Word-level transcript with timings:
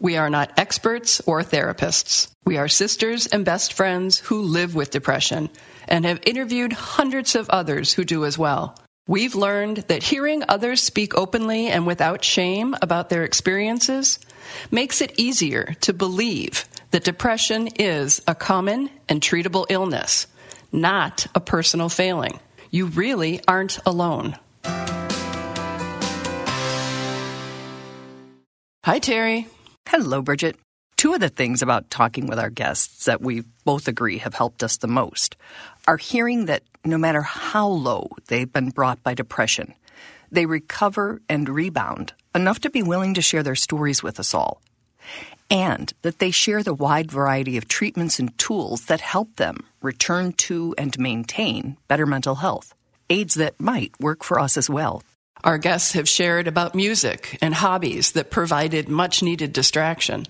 We 0.00 0.16
are 0.16 0.30
not 0.30 0.52
experts 0.56 1.20
or 1.26 1.42
therapists. 1.42 2.28
We 2.46 2.56
are 2.56 2.68
sisters 2.68 3.26
and 3.26 3.44
best 3.44 3.74
friends 3.74 4.18
who 4.18 4.40
live 4.40 4.74
with 4.74 4.90
depression 4.90 5.50
and 5.86 6.06
have 6.06 6.20
interviewed 6.24 6.72
hundreds 6.72 7.34
of 7.34 7.50
others 7.50 7.92
who 7.92 8.04
do 8.04 8.24
as 8.24 8.38
well. 8.38 8.78
We've 9.06 9.34
learned 9.34 9.78
that 9.88 10.02
hearing 10.02 10.42
others 10.48 10.80
speak 10.80 11.14
openly 11.14 11.66
and 11.66 11.86
without 11.86 12.24
shame 12.24 12.74
about 12.80 13.10
their 13.10 13.24
experiences 13.24 14.18
makes 14.70 15.02
it 15.02 15.18
easier 15.18 15.74
to 15.82 15.92
believe 15.92 16.64
that 16.92 17.04
depression 17.04 17.68
is 17.78 18.22
a 18.26 18.34
common 18.34 18.88
and 19.06 19.20
treatable 19.20 19.66
illness, 19.68 20.26
not 20.72 21.26
a 21.34 21.40
personal 21.40 21.90
failing. 21.90 22.40
You 22.70 22.86
really 22.86 23.42
aren't 23.46 23.78
alone. 23.84 24.38
Hi, 28.82 28.98
Terry. 28.98 29.46
Hello, 29.92 30.22
Bridget. 30.22 30.54
Two 30.96 31.14
of 31.14 31.20
the 31.20 31.28
things 31.28 31.62
about 31.62 31.90
talking 31.90 32.28
with 32.28 32.38
our 32.38 32.48
guests 32.48 33.06
that 33.06 33.20
we 33.20 33.42
both 33.64 33.88
agree 33.88 34.18
have 34.18 34.34
helped 34.34 34.62
us 34.62 34.76
the 34.76 34.86
most 34.86 35.34
are 35.88 35.96
hearing 35.96 36.44
that 36.44 36.62
no 36.84 36.96
matter 36.96 37.22
how 37.22 37.66
low 37.66 38.08
they've 38.28 38.52
been 38.52 38.70
brought 38.70 39.02
by 39.02 39.14
depression, 39.14 39.74
they 40.30 40.46
recover 40.46 41.20
and 41.28 41.48
rebound 41.48 42.12
enough 42.36 42.60
to 42.60 42.70
be 42.70 42.84
willing 42.84 43.14
to 43.14 43.20
share 43.20 43.42
their 43.42 43.56
stories 43.56 44.00
with 44.00 44.20
us 44.20 44.32
all. 44.32 44.62
And 45.50 45.92
that 46.02 46.20
they 46.20 46.30
share 46.30 46.62
the 46.62 46.72
wide 46.72 47.10
variety 47.10 47.56
of 47.56 47.66
treatments 47.66 48.20
and 48.20 48.38
tools 48.38 48.82
that 48.82 49.00
help 49.00 49.34
them 49.38 49.66
return 49.82 50.34
to 50.34 50.72
and 50.78 50.96
maintain 51.00 51.76
better 51.88 52.06
mental 52.06 52.36
health, 52.36 52.74
aids 53.08 53.34
that 53.34 53.60
might 53.60 53.98
work 53.98 54.22
for 54.22 54.38
us 54.38 54.56
as 54.56 54.70
well. 54.70 55.02
Our 55.42 55.56
guests 55.56 55.92
have 55.92 56.08
shared 56.08 56.46
about 56.46 56.74
music 56.74 57.38
and 57.40 57.54
hobbies 57.54 58.12
that 58.12 58.30
provided 58.30 58.88
much 58.88 59.22
needed 59.22 59.52
distraction, 59.52 60.26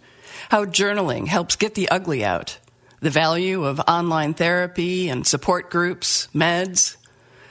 how 0.50 0.64
journaling 0.64 1.26
helps 1.26 1.56
get 1.56 1.74
the 1.74 1.88
ugly 1.88 2.24
out, 2.24 2.58
the 3.00 3.10
value 3.10 3.64
of 3.64 3.80
online 3.80 4.34
therapy 4.34 5.08
and 5.08 5.26
support 5.26 5.68
groups, 5.70 6.28
meds, 6.32 6.96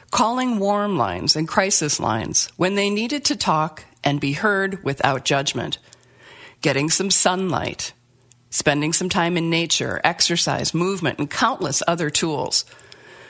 calling 0.09 0.59
warm 0.59 0.97
lines 0.97 1.35
and 1.35 1.47
crisis 1.47 1.99
lines 1.99 2.49
when 2.55 2.75
they 2.75 2.89
needed 2.89 3.25
to 3.25 3.35
talk 3.35 3.83
and 4.05 4.21
be 4.21 4.31
heard 4.31 4.81
without 4.83 5.25
judgment, 5.25 5.79
getting 6.61 6.89
some 6.89 7.11
sunlight, 7.11 7.91
spending 8.49 8.93
some 8.93 9.09
time 9.09 9.35
in 9.35 9.49
nature, 9.49 9.99
exercise, 10.05 10.73
movement, 10.73 11.19
and 11.19 11.29
countless 11.29 11.83
other 11.87 12.09
tools 12.09 12.63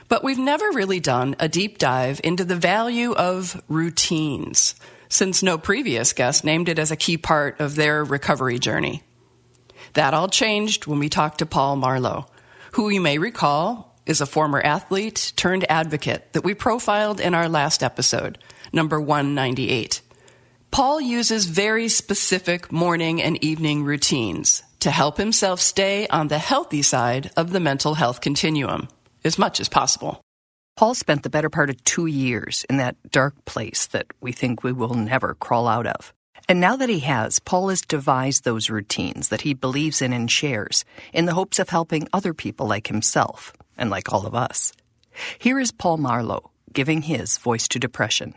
but 0.09 0.23
we've 0.23 0.39
never 0.39 0.71
really 0.71 0.99
done 0.99 1.35
a 1.39 1.47
deep 1.47 1.77
dive 1.77 2.19
into 2.23 2.43
the 2.43 2.55
value 2.55 3.13
of 3.13 3.61
routines, 3.69 4.75
since 5.07 5.43
no 5.43 5.57
previous 5.57 6.13
guest 6.13 6.43
named 6.43 6.67
it 6.67 6.79
as 6.79 6.91
a 6.91 6.97
key 6.97 7.17
part 7.17 7.59
of 7.59 7.75
their 7.75 8.03
recovery 8.03 8.59
journey. 8.59 9.03
That 9.93 10.13
all 10.13 10.27
changed 10.27 10.87
when 10.87 10.99
we 10.99 11.09
talked 11.09 11.39
to 11.39 11.45
Paul 11.45 11.75
Marlow, 11.75 12.27
who 12.73 12.89
you 12.89 12.99
may 12.99 13.19
recall 13.19 13.95
is 14.05 14.19
a 14.19 14.25
former 14.25 14.59
athlete 14.59 15.33
turned 15.35 15.69
advocate 15.69 16.33
that 16.33 16.43
we 16.43 16.55
profiled 16.55 17.19
in 17.19 17.35
our 17.35 17.47
last 17.47 17.83
episode, 17.83 18.39
number 18.73 18.99
198. 18.99 20.01
Paul 20.71 21.01
uses 21.01 21.45
very 21.45 21.87
specific 21.87 22.71
morning 22.71 23.21
and 23.21 23.43
evening 23.43 23.83
routines 23.83 24.63
to 24.79 24.91
help 24.91 25.17
himself 25.17 25.59
stay 25.59 26.07
on 26.07 26.27
the 26.27 26.37
healthy 26.37 26.81
side 26.81 27.31
of 27.35 27.51
the 27.51 27.59
mental 27.59 27.95
health 27.95 28.21
continuum 28.21 28.87
as 29.23 29.39
much 29.39 29.59
as 29.59 29.69
possible. 29.69 30.21
Paul 30.75 30.95
spent 30.95 31.23
the 31.23 31.29
better 31.29 31.49
part 31.49 31.69
of 31.69 31.83
two 31.83 32.05
years 32.05 32.65
in 32.69 32.77
that 32.77 32.95
dark 33.11 33.43
place 33.45 33.87
that 33.87 34.07
we 34.21 34.31
think 34.31 34.63
we 34.63 34.71
will 34.71 34.93
never 34.93 35.33
crawl 35.35 35.67
out 35.67 35.85
of. 35.85 36.13
And 36.47 36.61
now 36.61 36.77
that 36.77 36.89
he 36.89 36.99
has, 36.99 37.39
Paul 37.39 37.69
has 37.69 37.81
devised 37.81 38.43
those 38.43 38.69
routines 38.69 39.27
that 39.29 39.41
he 39.41 39.53
believes 39.53 40.01
in 40.01 40.13
and 40.13 40.31
shares 40.31 40.85
in 41.13 41.25
the 41.25 41.33
hopes 41.33 41.59
of 41.59 41.69
helping 41.69 42.07
other 42.13 42.33
people 42.33 42.65
like 42.65 42.87
himself 42.87 43.53
and 43.77 43.89
like 43.89 44.11
all 44.13 44.25
of 44.25 44.33
us. 44.33 44.71
Here 45.37 45.59
is 45.59 45.71
Paul 45.71 45.97
Marlowe 45.97 46.49
giving 46.71 47.01
his 47.01 47.37
voice 47.37 47.67
to 47.69 47.79
depression. 47.79 48.35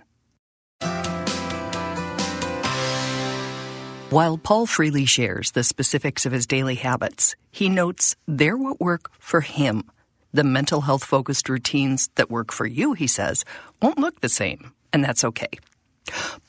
While 4.10 4.37
Paul 4.37 4.66
freely 4.66 5.06
shares 5.06 5.53
the 5.53 5.64
specifics 5.64 6.26
of 6.26 6.32
his 6.32 6.47
daily 6.47 6.75
habits, 6.75 7.34
he 7.50 7.69
notes 7.69 8.14
they're 8.26 8.59
what 8.59 8.81
work 8.81 9.10
for 9.19 9.41
him 9.41 9.84
the 10.32 10.44
mental 10.44 10.82
health 10.82 11.04
focused 11.04 11.48
routines 11.48 12.09
that 12.15 12.31
work 12.31 12.53
for 12.53 12.66
you, 12.66 12.94
he 12.94 13.06
says, 13.06 13.44
won't 13.81 13.98
look 13.98 14.20
the 14.20 14.28
same, 14.28 14.72
and 14.93 15.04
that's 15.04 15.25
okay. 15.25 15.50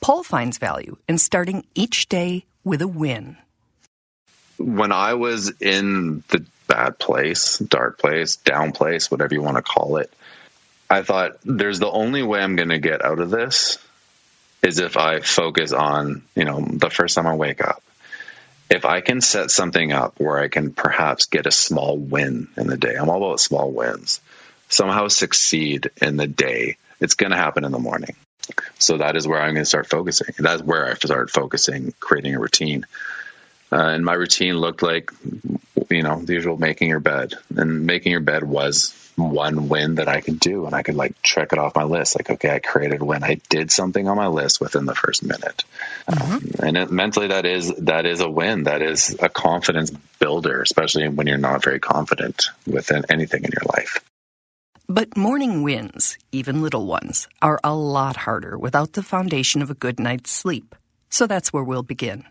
Paul 0.00 0.22
finds 0.22 0.58
value 0.58 0.96
in 1.08 1.18
starting 1.18 1.64
each 1.74 2.08
day 2.08 2.44
with 2.64 2.82
a 2.82 2.88
win. 2.88 3.36
When 4.58 4.92
I 4.92 5.14
was 5.14 5.52
in 5.60 6.22
the 6.28 6.44
bad 6.66 6.98
place, 6.98 7.58
dark 7.58 7.98
place, 7.98 8.36
down 8.36 8.72
place, 8.72 9.10
whatever 9.10 9.34
you 9.34 9.42
want 9.42 9.56
to 9.56 9.62
call 9.62 9.98
it, 9.98 10.12
I 10.88 11.02
thought 11.02 11.38
there's 11.44 11.78
the 11.78 11.90
only 11.90 12.22
way 12.22 12.40
I'm 12.40 12.56
going 12.56 12.68
to 12.68 12.78
get 12.78 13.04
out 13.04 13.18
of 13.18 13.30
this 13.30 13.78
is 14.62 14.78
if 14.78 14.96
I 14.96 15.20
focus 15.20 15.72
on, 15.72 16.22
you 16.34 16.44
know, 16.44 16.60
the 16.60 16.90
first 16.90 17.14
time 17.14 17.26
I 17.26 17.34
wake 17.34 17.62
up 17.62 17.82
if 18.74 18.84
I 18.84 19.00
can 19.00 19.20
set 19.20 19.50
something 19.50 19.92
up 19.92 20.18
where 20.18 20.38
I 20.38 20.48
can 20.48 20.72
perhaps 20.72 21.26
get 21.26 21.46
a 21.46 21.50
small 21.50 21.96
win 21.96 22.48
in 22.56 22.66
the 22.66 22.76
day, 22.76 22.94
I'm 22.94 23.08
all 23.08 23.24
about 23.24 23.40
small 23.40 23.70
wins, 23.70 24.20
somehow 24.68 25.08
succeed 25.08 25.90
in 26.02 26.16
the 26.16 26.26
day, 26.26 26.76
it's 27.00 27.14
going 27.14 27.30
to 27.30 27.36
happen 27.36 27.64
in 27.64 27.72
the 27.72 27.78
morning. 27.78 28.16
So 28.78 28.98
that 28.98 29.16
is 29.16 29.26
where 29.26 29.40
I'm 29.40 29.54
going 29.54 29.64
to 29.64 29.68
start 29.68 29.88
focusing. 29.88 30.34
That's 30.38 30.62
where 30.62 30.86
I 30.86 30.94
started 30.94 31.30
focusing, 31.30 31.94
creating 32.00 32.34
a 32.34 32.40
routine. 32.40 32.84
Uh, 33.72 33.76
and 33.76 34.04
my 34.04 34.12
routine 34.12 34.58
looked 34.58 34.82
like, 34.82 35.10
you 35.88 36.02
know, 36.02 36.20
the 36.20 36.34
usual 36.34 36.56
making 36.56 36.88
your 36.88 37.00
bed. 37.00 37.34
And 37.56 37.86
making 37.86 38.12
your 38.12 38.20
bed 38.20 38.42
was 38.44 38.92
one 39.16 39.68
win 39.68 39.96
that 39.96 40.08
I 40.08 40.20
could 40.20 40.40
do, 40.40 40.66
and 40.66 40.74
I 40.74 40.82
could 40.82 40.94
like 40.94 41.20
check 41.22 41.52
it 41.52 41.58
off 41.58 41.74
my 41.74 41.84
list. 41.84 42.16
Like, 42.16 42.30
okay, 42.30 42.50
I 42.50 42.58
created 42.58 43.00
a 43.00 43.04
win. 43.04 43.24
I 43.24 43.40
did 43.48 43.70
something 43.70 44.08
on 44.08 44.16
my 44.16 44.28
list 44.28 44.60
within 44.60 44.86
the 44.86 44.94
first 44.94 45.22
minute, 45.22 45.64
mm-hmm. 46.08 46.32
um, 46.32 46.50
and 46.66 46.76
it, 46.76 46.90
mentally, 46.90 47.28
that 47.28 47.46
is 47.46 47.72
that 47.78 48.06
is 48.06 48.20
a 48.20 48.30
win. 48.30 48.64
That 48.64 48.82
is 48.82 49.16
a 49.20 49.28
confidence 49.28 49.90
builder, 50.18 50.62
especially 50.62 51.08
when 51.08 51.26
you're 51.26 51.38
not 51.38 51.62
very 51.62 51.80
confident 51.80 52.48
within 52.66 53.04
anything 53.08 53.44
in 53.44 53.50
your 53.52 53.64
life. 53.72 54.04
But 54.88 55.16
morning 55.16 55.62
wins, 55.62 56.18
even 56.30 56.60
little 56.60 56.86
ones, 56.86 57.26
are 57.40 57.58
a 57.64 57.74
lot 57.74 58.16
harder 58.16 58.58
without 58.58 58.92
the 58.92 59.02
foundation 59.02 59.62
of 59.62 59.70
a 59.70 59.74
good 59.74 59.98
night's 59.98 60.30
sleep. 60.30 60.74
So 61.08 61.26
that's 61.26 61.52
where 61.52 61.64
we'll 61.64 61.82
begin. 61.82 62.24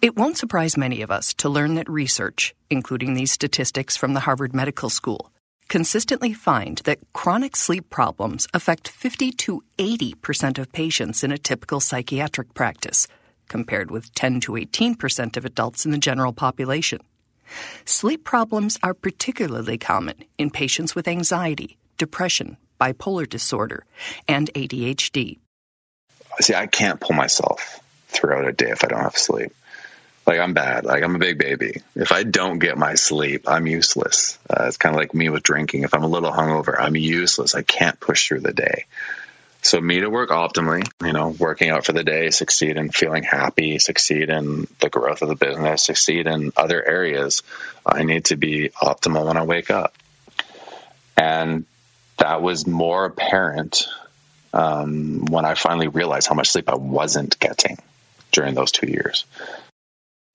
It 0.00 0.16
won't 0.16 0.38
surprise 0.38 0.76
many 0.76 1.02
of 1.02 1.10
us 1.10 1.34
to 1.34 1.48
learn 1.48 1.74
that 1.74 1.90
research, 1.90 2.54
including 2.70 3.14
these 3.14 3.32
statistics 3.32 3.96
from 3.96 4.14
the 4.14 4.20
Harvard 4.20 4.54
Medical 4.54 4.88
School, 4.88 5.30
consistently 5.72 6.34
find 6.34 6.82
that 6.84 6.98
chronic 7.14 7.56
sleep 7.56 7.88
problems 7.88 8.46
affect 8.52 8.88
50 8.88 9.32
to 9.32 9.62
80% 9.78 10.58
of 10.58 10.70
patients 10.70 11.24
in 11.24 11.32
a 11.32 11.38
typical 11.38 11.80
psychiatric 11.80 12.52
practice, 12.52 13.08
compared 13.48 13.90
with 13.90 14.14
10 14.14 14.40
to 14.40 14.52
18% 14.52 15.34
of 15.38 15.46
adults 15.46 15.86
in 15.86 15.90
the 15.90 15.96
general 15.96 16.34
population. 16.34 17.00
Sleep 17.86 18.22
problems 18.22 18.78
are 18.82 18.92
particularly 18.92 19.78
common 19.78 20.16
in 20.36 20.50
patients 20.50 20.94
with 20.94 21.08
anxiety, 21.08 21.78
depression, 21.96 22.58
bipolar 22.78 23.26
disorder, 23.26 23.86
and 24.28 24.52
ADHD. 24.52 25.38
See, 26.40 26.54
I 26.54 26.66
can't 26.66 27.00
pull 27.00 27.16
myself 27.16 27.80
throughout 28.08 28.46
a 28.46 28.52
day 28.52 28.68
if 28.72 28.84
I 28.84 28.88
don't 28.88 29.00
have 29.00 29.16
sleep. 29.16 29.54
Like 30.26 30.38
I'm 30.38 30.54
bad. 30.54 30.84
Like 30.84 31.02
I'm 31.02 31.16
a 31.16 31.18
big 31.18 31.38
baby. 31.38 31.82
If 31.96 32.12
I 32.12 32.22
don't 32.22 32.58
get 32.58 32.78
my 32.78 32.94
sleep, 32.94 33.48
I'm 33.48 33.66
useless. 33.66 34.38
Uh, 34.48 34.64
it's 34.66 34.76
kind 34.76 34.94
of 34.94 35.00
like 35.00 35.14
me 35.14 35.28
with 35.28 35.42
drinking. 35.42 35.82
If 35.82 35.94
I'm 35.94 36.04
a 36.04 36.08
little 36.08 36.30
hungover, 36.30 36.76
I'm 36.78 36.96
useless. 36.96 37.54
I 37.54 37.62
can't 37.62 37.98
push 37.98 38.28
through 38.28 38.40
the 38.40 38.52
day. 38.52 38.86
So 39.62 39.80
me 39.80 40.00
to 40.00 40.10
work 40.10 40.30
optimally, 40.30 40.84
you 41.04 41.12
know, 41.12 41.28
working 41.28 41.70
out 41.70 41.86
for 41.86 41.92
the 41.92 42.02
day, 42.02 42.30
succeed 42.30 42.76
in 42.76 42.90
feeling 42.90 43.22
happy, 43.22 43.78
succeed 43.78 44.28
in 44.28 44.66
the 44.80 44.90
growth 44.90 45.22
of 45.22 45.28
the 45.28 45.36
business, 45.36 45.84
succeed 45.84 46.26
in 46.26 46.52
other 46.56 46.84
areas, 46.84 47.44
I 47.86 48.02
need 48.02 48.26
to 48.26 48.36
be 48.36 48.70
optimal 48.70 49.26
when 49.26 49.36
I 49.36 49.44
wake 49.44 49.70
up. 49.70 49.94
And 51.16 51.64
that 52.18 52.42
was 52.42 52.66
more 52.66 53.04
apparent 53.04 53.86
um, 54.52 55.26
when 55.26 55.44
I 55.44 55.54
finally 55.54 55.88
realized 55.88 56.28
how 56.28 56.34
much 56.34 56.50
sleep 56.50 56.68
I 56.68 56.74
wasn't 56.74 57.38
getting 57.38 57.78
during 58.32 58.54
those 58.54 58.72
two 58.72 58.88
years. 58.88 59.24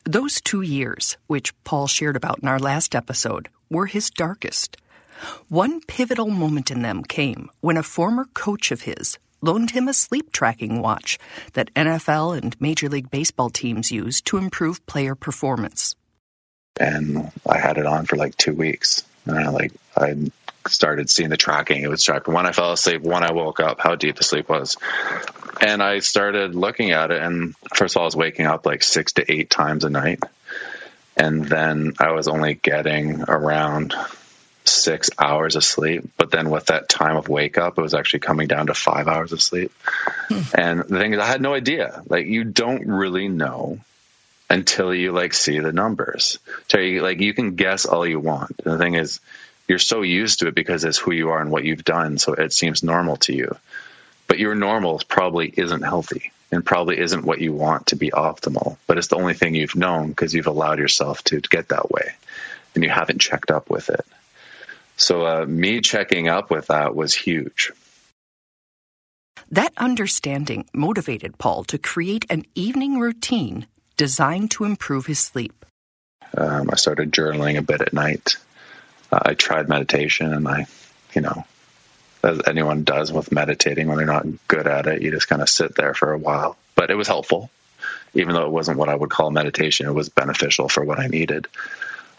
Those 0.08 0.40
two 0.40 0.62
years, 0.62 1.18
which 1.28 1.54
Paul 1.66 1.86
shared 1.86 2.16
about 2.16 2.40
in 2.42 2.48
our 2.48 2.60
last 2.60 2.96
episode, 2.96 3.50
were 3.70 3.88
his 3.88 4.10
darkest. 4.10 4.78
One 5.50 5.82
pivotal 5.82 6.28
moment 6.30 6.72
in 6.72 6.82
them 6.82 7.04
came 7.04 7.50
when 7.60 7.76
a 7.76 7.84
former 7.84 8.24
coach 8.34 8.72
of 8.72 8.84
his 8.84 9.20
loaned 9.42 9.72
him 9.72 9.90
a 9.90 9.94
sleep 9.94 10.32
tracking 10.32 10.82
watch 10.82 11.20
that 11.56 11.74
NFL 11.74 12.38
and 12.38 12.56
Major 12.62 12.88
League 12.88 13.12
Baseball 13.12 13.50
teams 13.50 13.92
use 13.92 14.22
to 14.22 14.38
improve 14.38 14.86
player 14.86 15.14
performance. 15.14 15.94
And 16.80 17.30
I 17.46 17.58
had 17.58 17.78
it 17.78 17.86
on 17.86 18.06
for 18.06 18.16
like 18.16 18.38
two 18.38 18.54
weeks. 18.54 19.04
And 19.26 19.38
I 19.38 19.50
like 19.50 19.74
I 19.98 20.32
started 20.68 21.10
seeing 21.10 21.30
the 21.30 21.38
tracking. 21.38 21.82
It 21.82 21.90
was 21.90 22.04
tracking 22.04 22.34
when 22.34 22.46
I 22.46 22.52
fell 22.52 22.72
asleep, 22.72 23.02
when 23.02 23.24
I 23.24 23.32
woke 23.32 23.60
up, 23.60 23.80
how 23.80 23.96
deep 23.96 24.16
the 24.16 24.24
sleep 24.24 24.50
was. 24.50 24.78
And 25.62 25.82
I 25.82 26.00
started 26.00 26.56
looking 26.56 26.92
at 26.92 27.12
it 27.12 27.22
and 27.22 27.56
first 27.76 27.96
of 27.96 28.00
all 28.00 28.04
I 28.04 28.06
was 28.06 28.16
waking 28.16 28.46
up 28.46 28.66
like 28.66 28.84
six 28.84 29.14
to 29.14 29.32
eight 29.32 29.50
times 29.50 29.84
a 29.84 29.90
night. 29.90 30.22
And 31.16 31.46
then 31.46 31.94
I 32.00 32.12
was 32.12 32.28
only 32.28 32.54
getting 32.54 33.24
around 33.24 33.96
six 34.70 35.10
hours 35.18 35.56
of 35.56 35.64
sleep. 35.64 36.10
But 36.18 36.32
then 36.32 36.50
with 36.50 36.68
that 36.68 36.90
time 36.90 37.18
of 37.18 37.30
wake 37.30 37.58
up, 37.58 37.78
it 37.78 37.82
was 37.82 37.94
actually 37.94 38.20
coming 38.20 38.48
down 38.48 38.68
to 38.68 38.74
five 38.74 39.08
hours 39.08 39.32
of 39.32 39.42
sleep. 39.42 39.72
Hmm. 40.30 40.42
And 40.54 40.80
the 40.82 41.00
thing 41.00 41.14
is, 41.14 41.20
I 41.20 41.26
had 41.26 41.42
no 41.42 41.54
idea. 41.54 42.02
Like, 42.08 42.28
you 42.28 42.44
don't 42.44 42.88
really 42.88 43.28
know 43.28 43.80
until 44.50 44.94
you 44.94 45.12
like 45.12 45.34
see 45.34 45.60
the 45.60 45.74
numbers. 45.74 46.40
So 46.70 46.80
you, 46.80 47.02
like, 47.02 47.20
you 47.20 47.34
can 47.34 47.56
guess 47.56 47.86
all 47.86 48.06
you 48.06 48.20
want. 48.20 48.62
And 48.64 48.74
the 48.74 48.78
thing 48.78 48.94
is, 48.94 49.20
you're 49.68 49.80
so 49.80 50.02
used 50.02 50.40
to 50.40 50.48
it 50.48 50.56
because 50.56 50.84
it's 50.84 50.98
who 50.98 51.12
you 51.12 51.30
are 51.30 51.42
and 51.42 51.52
what 51.52 51.66
you've 51.66 51.84
done. 51.84 52.18
So 52.18 52.34
it 52.34 52.54
seems 52.54 52.84
normal 52.84 53.18
to 53.18 53.34
you. 53.34 53.56
But 54.28 54.40
your 54.40 54.56
normal 54.56 55.02
probably 55.08 55.54
isn't 55.56 55.82
healthy 55.82 56.32
and 56.52 56.66
probably 56.66 57.00
isn't 57.00 57.26
what 57.26 57.42
you 57.42 57.54
want 57.54 57.88
to 57.88 57.96
be 57.96 58.12
optimal. 58.12 58.78
But 58.88 58.98
it's 58.98 59.08
the 59.08 59.18
only 59.18 59.34
thing 59.34 59.56
you've 59.56 59.76
known 59.76 60.10
because 60.10 60.34
you've 60.34 60.48
allowed 60.48 60.80
yourself 60.80 61.24
to 61.26 61.42
get 61.42 61.70
that 61.70 61.92
way 61.92 62.14
and 62.76 62.84
you 62.84 62.90
haven't 62.90 63.20
checked 63.20 63.52
up 63.52 63.70
with 63.70 63.90
it. 63.90 64.06
So 64.96 65.26
uh, 65.26 65.46
me 65.46 65.82
checking 65.82 66.28
up 66.28 66.50
with 66.50 66.68
that 66.68 66.96
was 66.96 67.14
huge. 67.14 67.72
That 69.52 69.74
understanding 69.78 70.66
motivated 70.74 71.38
Paul 71.38 71.64
to 71.66 71.78
create 71.78 72.26
an 72.30 72.46
evening 72.56 73.00
routine 73.00 73.68
designed 73.96 74.52
to 74.52 74.66
improve 74.66 75.06
his 75.06 75.20
sleep. 75.20 75.66
Um, 76.36 76.70
I 76.72 76.76
started 76.76 77.12
journaling 77.14 77.58
a 77.58 77.62
bit 77.62 77.82
at 77.82 77.94
night. 77.94 78.36
I 79.12 79.34
tried 79.34 79.70
meditation, 79.70 80.34
and 80.34 80.48
I, 80.48 80.66
you 81.14 81.22
know, 81.22 81.46
as 82.24 82.42
anyone 82.46 82.84
does 82.84 83.12
with 83.12 83.32
meditating 83.32 83.88
when 83.88 83.98
they're 83.98 84.06
not 84.06 84.26
good 84.48 84.68
at 84.68 84.88
it, 84.88 85.02
you 85.02 85.12
just 85.12 85.28
kind 85.28 85.42
of 85.42 85.50
sit 85.50 85.76
there 85.76 85.94
for 85.94 86.12
a 86.12 86.18
while. 86.18 86.58
But 86.76 86.92
it 86.92 86.96
was 86.96 87.08
helpful, 87.08 87.50
even 88.14 88.34
though 88.34 88.46
it 88.46 88.52
wasn't 88.52 88.78
what 88.78 88.90
I 88.90 88.96
would 88.96 89.10
call 89.10 89.32
meditation. 89.32 89.88
It 89.88 89.94
was 89.94 90.10
beneficial 90.10 90.70
for 90.70 90.84
what 90.84 91.00
I 91.00 91.08
needed. 91.08 91.48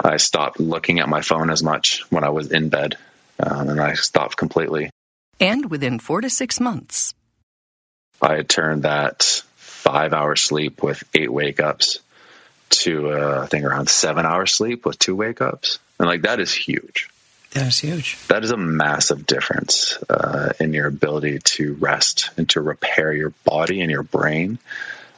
I 0.00 0.16
stopped 0.16 0.60
looking 0.60 1.00
at 1.00 1.08
my 1.08 1.22
phone 1.22 1.50
as 1.50 1.62
much 1.62 2.04
when 2.10 2.24
I 2.24 2.30
was 2.30 2.52
in 2.52 2.68
bed, 2.68 2.96
um, 3.40 3.68
and 3.68 3.80
I 3.80 3.94
stopped 3.94 4.36
completely. 4.36 4.90
And 5.40 5.70
within 5.70 5.98
four 5.98 6.20
to 6.20 6.30
six 6.30 6.60
months, 6.60 7.14
I 8.20 8.36
had 8.36 8.48
turned 8.48 8.82
that 8.82 9.42
five 9.56 10.12
hour 10.12 10.36
sleep 10.36 10.82
with 10.82 11.02
eight 11.14 11.32
wake 11.32 11.60
ups 11.60 12.00
to 12.70 13.10
uh, 13.10 13.40
I 13.42 13.46
think 13.46 13.64
around 13.64 13.88
seven 13.88 14.26
hours 14.26 14.52
sleep 14.52 14.84
with 14.84 14.98
two 14.98 15.16
wake 15.16 15.40
ups, 15.40 15.78
and 15.98 16.08
like 16.08 16.22
that 16.22 16.40
is 16.40 16.52
huge. 16.52 17.10
That 17.52 17.68
is 17.68 17.78
huge. 17.78 18.18
That 18.28 18.44
is 18.44 18.50
a 18.50 18.56
massive 18.56 19.26
difference 19.26 19.98
uh, 20.08 20.52
in 20.60 20.74
your 20.74 20.86
ability 20.86 21.38
to 21.38 21.74
rest 21.74 22.30
and 22.36 22.48
to 22.50 22.60
repair 22.60 23.12
your 23.12 23.30
body 23.44 23.80
and 23.80 23.90
your 23.90 24.02
brain, 24.02 24.58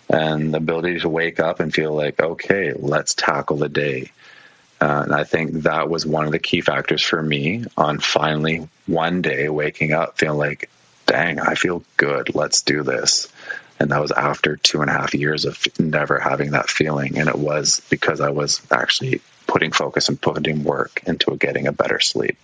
and 0.09 0.55
the 0.55 0.59
ability 0.59 1.01
to 1.01 1.09
wake 1.09 1.41
up 1.41 1.61
and 1.61 1.75
feel 1.75 1.93
like, 1.93 2.21
okay, 2.21 2.73
let's 2.73 3.15
tackle 3.15 3.57
the 3.57 3.69
day. 3.69 4.13
Uh, 4.81 5.03
and 5.05 5.15
I 5.15 5.25
think 5.25 5.65
that 5.65 5.91
was 5.91 6.07
one 6.07 6.25
of 6.25 6.33
the 6.33 6.39
key 6.39 6.63
factors 6.63 7.03
for 7.03 7.23
me 7.23 7.65
on 7.77 7.99
finally 7.99 8.67
one 8.87 9.21
day 9.21 9.49
waking 9.49 9.93
up 9.93 10.17
feeling 10.17 10.39
like, 10.39 10.71
dang, 11.07 11.39
I 11.39 11.55
feel 11.55 11.83
good. 11.97 12.35
Let's 12.35 12.63
do 12.63 12.83
this. 12.83 13.29
And 13.79 13.91
that 13.91 14.01
was 14.01 14.13
after 14.13 14.57
two 14.57 14.81
and 14.81 14.91
a 14.91 14.93
half 14.93 15.15
years 15.15 15.45
of 15.45 15.59
never 15.79 16.19
having 16.19 16.53
that 16.53 16.71
feeling. 16.71 17.19
And 17.19 17.29
it 17.29 17.37
was 17.37 17.83
because 17.91 18.21
I 18.21 18.31
was 18.31 18.63
actually 18.71 19.21
putting 19.51 19.73
focus 19.73 20.09
and 20.09 20.21
putting 20.21 20.63
work 20.63 21.03
into 21.07 21.37
getting 21.37 21.67
a 21.67 21.73
better 21.73 21.99
sleep. 21.99 22.39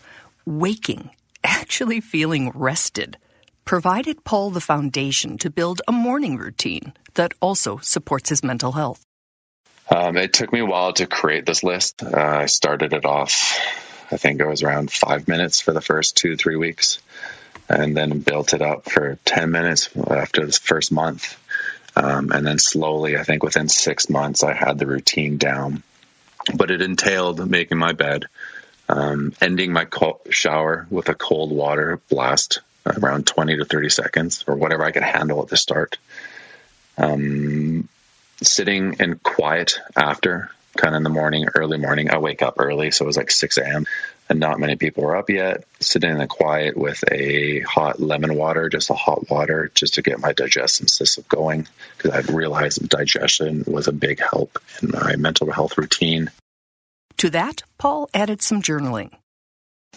Waking, 0.44 1.10
actually 1.44 2.00
feeling 2.00 2.50
rested, 2.50 3.16
provided 3.64 4.24
Paul 4.24 4.50
the 4.50 4.60
foundation 4.60 5.38
to 5.38 5.48
build 5.48 5.80
a 5.86 5.92
morning 5.92 6.36
routine 6.36 6.94
that 7.14 7.32
also 7.40 7.78
supports 7.78 8.30
his 8.30 8.42
mental 8.42 8.72
health. 8.72 9.04
Um, 9.88 10.16
it 10.16 10.32
took 10.32 10.52
me 10.52 10.58
a 10.58 10.66
while 10.66 10.92
to 10.94 11.06
create 11.06 11.46
this 11.46 11.62
list. 11.62 12.02
Uh, 12.02 12.10
I 12.16 12.46
started 12.46 12.92
it 12.92 13.04
off, 13.04 13.56
I 14.10 14.16
think 14.16 14.40
it 14.40 14.46
was 14.46 14.64
around 14.64 14.90
five 14.90 15.28
minutes 15.28 15.60
for 15.60 15.72
the 15.72 15.80
first 15.80 16.16
two, 16.16 16.36
three 16.36 16.56
weeks, 16.56 16.98
and 17.68 17.96
then 17.96 18.18
built 18.18 18.52
it 18.52 18.62
up 18.62 18.90
for 18.90 19.16
10 19.24 19.52
minutes 19.52 19.90
after 19.96 20.44
the 20.44 20.52
first 20.52 20.90
month. 20.90 21.38
Um, 21.94 22.32
and 22.32 22.44
then 22.44 22.58
slowly, 22.58 23.16
I 23.16 23.22
think 23.22 23.44
within 23.44 23.68
six 23.68 24.10
months, 24.10 24.42
I 24.42 24.54
had 24.54 24.78
the 24.78 24.86
routine 24.86 25.36
down. 25.36 25.84
But 26.54 26.70
it 26.70 26.82
entailed 26.82 27.48
making 27.50 27.78
my 27.78 27.92
bed, 27.92 28.26
um, 28.88 29.32
ending 29.40 29.72
my 29.72 29.84
co- 29.84 30.20
shower 30.30 30.86
with 30.90 31.08
a 31.08 31.14
cold 31.14 31.50
water 31.50 32.00
blast 32.08 32.60
around 32.86 33.26
20 33.26 33.56
to 33.56 33.64
30 33.64 33.88
seconds 33.88 34.44
or 34.46 34.54
whatever 34.54 34.84
I 34.84 34.92
could 34.92 35.02
handle 35.02 35.42
at 35.42 35.48
the 35.48 35.56
start. 35.56 35.98
Um, 36.96 37.88
sitting 38.42 38.94
in 39.00 39.18
quiet 39.18 39.78
after, 39.96 40.50
kind 40.76 40.94
of 40.94 40.98
in 40.98 41.02
the 41.02 41.10
morning, 41.10 41.46
early 41.54 41.78
morning. 41.78 42.10
I 42.10 42.18
wake 42.18 42.42
up 42.42 42.54
early, 42.58 42.90
so 42.90 43.04
it 43.04 43.06
was 43.06 43.16
like 43.16 43.30
6 43.30 43.58
a.m. 43.58 43.86
and 44.28 44.40
not 44.40 44.60
many 44.60 44.76
people 44.76 45.04
were 45.04 45.16
up 45.16 45.30
yet. 45.30 45.64
Sitting 45.80 46.10
in 46.10 46.18
the 46.18 46.26
quiet 46.26 46.76
with 46.76 47.02
a 47.10 47.60
hot 47.60 48.00
lemon 48.00 48.34
water, 48.36 48.68
just 48.68 48.90
a 48.90 48.94
hot 48.94 49.30
water, 49.30 49.70
just 49.74 49.94
to 49.94 50.02
get 50.02 50.20
my 50.20 50.32
digestive 50.32 50.90
system 50.90 51.24
going, 51.28 51.66
because 51.96 52.12
I 52.12 52.32
realized 52.32 52.88
digestion 52.88 53.64
was 53.66 53.88
a 53.88 53.92
big 53.92 54.20
help 54.20 54.58
in 54.82 54.90
my 54.90 55.16
mental 55.16 55.50
health 55.50 55.78
routine. 55.78 56.30
To 57.18 57.30
that, 57.30 57.62
Paul 57.78 58.10
added 58.12 58.42
some 58.42 58.62
journaling. 58.62 59.10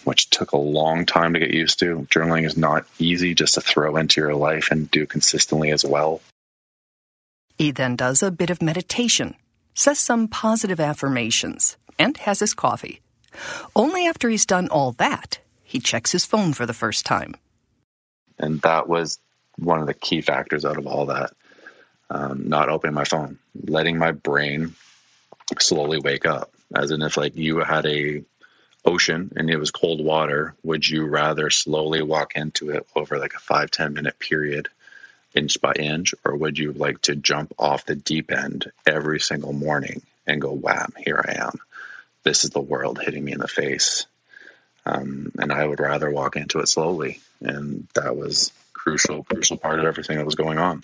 Which 0.04 0.30
took 0.30 0.52
a 0.52 0.56
long 0.56 1.04
time 1.04 1.34
to 1.34 1.40
get 1.40 1.50
used 1.50 1.80
to. 1.80 2.06
Journaling 2.10 2.46
is 2.46 2.56
not 2.56 2.86
easy 2.98 3.34
just 3.34 3.54
to 3.54 3.60
throw 3.60 3.96
into 3.96 4.20
your 4.20 4.34
life 4.34 4.70
and 4.70 4.90
do 4.90 5.06
consistently 5.06 5.70
as 5.70 5.84
well. 5.84 6.22
He 7.58 7.72
then 7.72 7.96
does 7.96 8.22
a 8.22 8.30
bit 8.30 8.48
of 8.48 8.62
meditation, 8.62 9.34
says 9.74 9.98
some 9.98 10.28
positive 10.28 10.80
affirmations, 10.80 11.76
and 11.98 12.16
has 12.18 12.40
his 12.40 12.54
coffee. 12.54 13.00
Only 13.74 14.06
after 14.06 14.28
he's 14.28 14.46
done 14.46 14.68
all 14.68 14.92
that, 14.92 15.38
he 15.62 15.78
checks 15.78 16.12
his 16.12 16.24
phone 16.24 16.52
for 16.52 16.66
the 16.66 16.74
first 16.74 17.06
time. 17.06 17.34
And 18.38 18.60
that 18.62 18.88
was 18.88 19.18
one 19.56 19.80
of 19.80 19.86
the 19.86 19.94
key 19.94 20.20
factors 20.20 20.64
out 20.64 20.78
of 20.78 20.86
all 20.86 21.06
that. 21.06 21.30
Um, 22.08 22.48
not 22.48 22.68
opening 22.68 22.94
my 22.94 23.04
phone, 23.04 23.38
letting 23.54 23.96
my 23.96 24.10
brain 24.10 24.74
slowly 25.60 26.00
wake 26.00 26.26
up. 26.26 26.52
As 26.74 26.90
in, 26.90 27.02
if 27.02 27.16
like 27.16 27.36
you 27.36 27.58
had 27.58 27.86
a 27.86 28.24
ocean 28.84 29.32
and 29.36 29.48
it 29.48 29.58
was 29.58 29.70
cold 29.70 30.04
water, 30.04 30.56
would 30.64 30.88
you 30.88 31.06
rather 31.06 31.50
slowly 31.50 32.02
walk 32.02 32.32
into 32.34 32.70
it 32.70 32.86
over 32.96 33.18
like 33.18 33.34
a 33.34 33.38
five 33.38 33.70
ten 33.70 33.92
minute 33.92 34.18
period 34.18 34.68
inch 35.34 35.60
by 35.60 35.72
inch, 35.72 36.14
or 36.24 36.36
would 36.36 36.58
you 36.58 36.72
like 36.72 37.00
to 37.02 37.14
jump 37.14 37.52
off 37.58 37.86
the 37.86 37.94
deep 37.94 38.32
end 38.32 38.70
every 38.86 39.20
single 39.20 39.52
morning 39.52 40.02
and 40.26 40.40
go, 40.40 40.52
wham, 40.52 40.92
here 40.98 41.22
I 41.26 41.44
am. 41.46 41.58
This 42.22 42.44
is 42.44 42.50
the 42.50 42.60
world 42.60 43.00
hitting 43.00 43.24
me 43.24 43.32
in 43.32 43.38
the 43.38 43.48
face. 43.48 44.06
Um, 44.84 45.32
and 45.38 45.52
I 45.52 45.64
would 45.64 45.80
rather 45.80 46.10
walk 46.10 46.36
into 46.36 46.60
it 46.60 46.68
slowly. 46.68 47.20
And 47.40 47.86
that 47.94 48.16
was 48.16 48.52
crucial, 48.72 49.24
crucial 49.24 49.56
part 49.56 49.78
of 49.78 49.84
everything 49.84 50.16
that 50.16 50.26
was 50.26 50.34
going 50.34 50.58
on. 50.58 50.82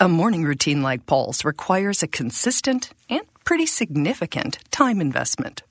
A 0.00 0.08
morning 0.08 0.44
routine 0.44 0.82
like 0.82 1.06
Paul's 1.06 1.44
requires 1.44 2.02
a 2.02 2.08
consistent 2.08 2.90
and 3.08 3.22
pretty 3.44 3.66
significant 3.66 4.58
time 4.70 5.00
investment. 5.00 5.62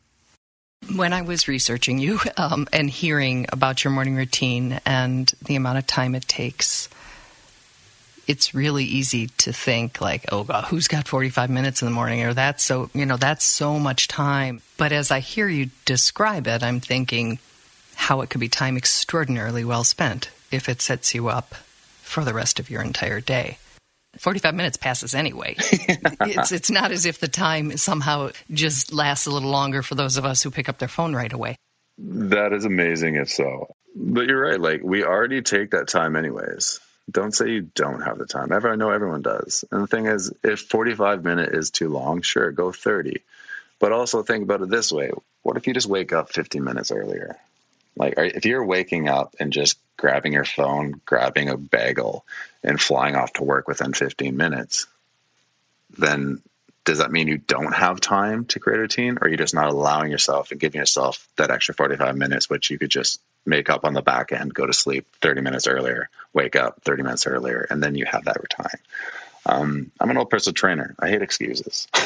When 0.96 1.13
I 1.13 1.22
was 1.22 1.48
researching 1.48 2.00
you 2.00 2.20
um, 2.38 2.67
and 2.74 2.89
hearing 2.89 3.46
about 3.51 3.84
your 3.84 3.91
morning 3.91 4.15
routine 4.15 4.79
and 4.86 5.31
the 5.46 5.55
amount 5.55 5.77
of 5.77 5.88
time 5.88 6.15
it 6.15 6.27
takes, 6.27 6.89
it's 8.31 8.55
really 8.55 8.85
easy 8.85 9.27
to 9.27 9.51
think 9.51 10.00
like, 10.00 10.23
oh 10.31 10.45
God, 10.45 10.63
who's 10.63 10.88
got 10.88 11.05
45 11.05 11.50
minutes 11.50 11.81
in 11.81 11.85
the 11.85 11.93
morning? 11.93 12.23
Or 12.23 12.33
that's 12.33 12.63
so, 12.63 12.89
you 12.93 13.05
know, 13.05 13.17
that's 13.17 13.43
so 13.43 13.77
much 13.77 14.07
time. 14.07 14.61
But 14.77 14.93
as 14.93 15.11
I 15.11 15.19
hear 15.19 15.50
you 15.50 15.69
describe 15.83 16.47
it, 16.47 16.63
I'm 16.63 16.79
thinking 16.79 17.39
how 17.93 18.21
it 18.21 18.29
could 18.29 18.39
be 18.39 18.47
time 18.47 18.77
extraordinarily 18.77 19.65
well 19.65 19.83
spent 19.83 20.29
if 20.50 20.69
it 20.69 20.81
sets 20.81 21.13
you 21.13 21.27
up 21.27 21.55
for 22.01 22.23
the 22.23 22.33
rest 22.33 22.57
of 22.57 22.69
your 22.69 22.81
entire 22.81 23.19
day. 23.19 23.57
45 24.17 24.55
minutes 24.55 24.77
passes 24.77 25.13
anyway. 25.13 25.55
it's, 25.59 26.53
it's 26.53 26.71
not 26.71 26.91
as 26.91 27.05
if 27.05 27.19
the 27.19 27.27
time 27.27 27.75
somehow 27.75 28.29
just 28.50 28.93
lasts 28.93 29.25
a 29.25 29.31
little 29.31 29.51
longer 29.51 29.81
for 29.81 29.95
those 29.95 30.15
of 30.15 30.23
us 30.23 30.41
who 30.41 30.51
pick 30.51 30.69
up 30.69 30.79
their 30.79 30.88
phone 30.88 31.13
right 31.13 31.33
away. 31.33 31.57
That 31.97 32.53
is 32.53 32.63
amazing 32.63 33.15
if 33.15 33.29
so. 33.29 33.67
But 33.93 34.27
you're 34.27 34.41
right. 34.41 34.59
Like, 34.59 34.81
we 34.83 35.03
already 35.03 35.41
take 35.41 35.71
that 35.71 35.89
time 35.89 36.15
anyways 36.15 36.79
Don't 37.12 37.34
say 37.34 37.50
you 37.50 37.62
don't 37.62 38.01
have 38.01 38.18
the 38.18 38.25
time. 38.25 38.51
Ever 38.51 38.72
I 38.72 38.75
know 38.75 38.89
everyone 38.89 39.22
does. 39.22 39.65
And 39.72 39.84
the 39.84 39.88
thing 39.88 40.06
is, 40.06 40.34
if 40.44 40.62
45 40.62 41.24
minute 41.24 41.53
is 41.53 41.72
too 41.72 41.89
long, 41.89 42.22
sure, 42.22 42.51
go 42.51 42.72
30. 42.72 43.22
But 43.80 43.91
also 43.91 44.24
think 44.24 44.44
about 44.44 44.62
it 44.62 44.70
this 44.70 44.91
way: 44.91 45.12
What 45.41 45.58
if 45.58 45.68
you 45.68 45.74
just 45.74 45.88
wake 45.88 46.13
up 46.13 46.32
15 46.32 46.63
minutes 46.63 46.91
earlier? 46.91 47.38
Like, 47.96 48.13
if 48.18 48.46
you're 48.46 48.63
waking 48.63 49.10
up 49.10 49.36
and 49.39 49.51
just 49.51 49.77
grabbing 49.98 50.34
your 50.34 50.46
phone, 50.46 51.01
grabbing 51.06 51.50
a 51.50 51.58
bagel, 51.58 52.25
and 52.63 52.80
flying 52.80 53.15
off 53.15 53.34
to 53.34 53.44
work 53.44 53.68
within 53.68 53.94
15 53.94 54.38
minutes, 54.38 54.88
then 55.98 56.41
does 56.86 57.00
that 57.00 57.12
mean 57.12 57.27
you 57.27 57.38
don't 57.38 57.74
have 57.74 58.00
time 58.00 58.46
to 58.46 58.60
create 58.60 58.77
a 58.77 58.82
routine 58.82 59.18
or 59.22 59.27
you're 59.27 59.38
just 59.38 59.53
not 59.53 59.68
allowing 59.68 60.12
yourself 60.12 60.51
and 60.51 60.60
giving 60.60 60.80
yourself 60.80 61.27
that 61.36 61.51
extra 61.51 61.75
45 61.75 62.18
minutes 62.18 62.50
which 62.50 62.70
you 62.70 62.80
could 62.80 62.89
just 62.89 63.20
make 63.45 63.69
up 63.69 63.86
on 63.86 63.93
the 63.93 64.01
back 64.01 64.31
end 64.31 64.53
go 64.53 64.65
to 64.65 64.74
sleep 64.74 65.07
30 65.21 65.41
minutes 65.41 65.67
earlier 65.67 66.10
wake 66.33 66.55
up 66.55 66.81
30 66.83 67.03
minutes 67.03 67.27
earlier 67.27 67.65
and 67.69 67.83
then 67.83 67.95
you 67.95 68.05
have 68.05 68.25
that 68.25 68.38
time 68.50 68.79
um, 69.45 69.91
i'm 70.00 70.10
an 70.10 70.17
old 70.17 70.29
personal 70.29 70.53
trainer. 70.53 70.95
I 71.00 71.10
hate 71.10 71.21
excuses. 71.21 71.88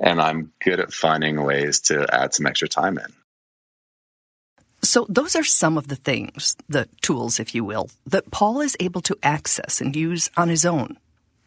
And 0.00 0.20
i'm 0.20 0.52
good 0.62 0.78
at 0.78 0.92
finding 0.92 1.42
ways 1.42 1.80
to 1.88 2.06
add 2.14 2.32
some 2.32 2.46
extra 2.46 2.68
time 2.68 2.98
in. 2.98 3.12
So, 4.82 5.06
those 5.08 5.34
are 5.34 5.44
some 5.44 5.76
of 5.76 5.88
the 5.88 5.96
things, 5.96 6.56
the 6.68 6.88
tools, 7.02 7.40
if 7.40 7.54
you 7.54 7.64
will, 7.64 7.90
that 8.06 8.30
Paul 8.30 8.60
is 8.60 8.76
able 8.78 9.00
to 9.02 9.18
access 9.22 9.80
and 9.80 9.94
use 9.94 10.30
on 10.36 10.48
his 10.48 10.64
own. 10.64 10.98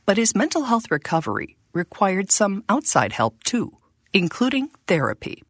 But 0.06 0.18
his 0.18 0.36
mental 0.36 0.64
health 0.64 0.92
recovery 0.92 1.56
required 1.74 2.32
some 2.32 2.64
outside 2.68 3.14
help 3.14 3.42
too, 3.44 3.78
including 4.12 4.70
therapy. 4.88 5.44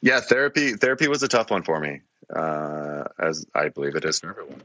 Yeah, 0.00 0.20
therapy 0.20 0.72
therapy 0.72 1.06
was 1.06 1.22
a 1.22 1.28
tough 1.28 1.50
one 1.50 1.62
for 1.62 1.78
me, 1.78 2.00
uh, 2.30 3.04
as 3.18 3.46
I 3.54 3.68
believe 3.68 3.96
it 3.96 4.04
is 4.04 4.20
for 4.20 4.30
everyone. 4.30 4.62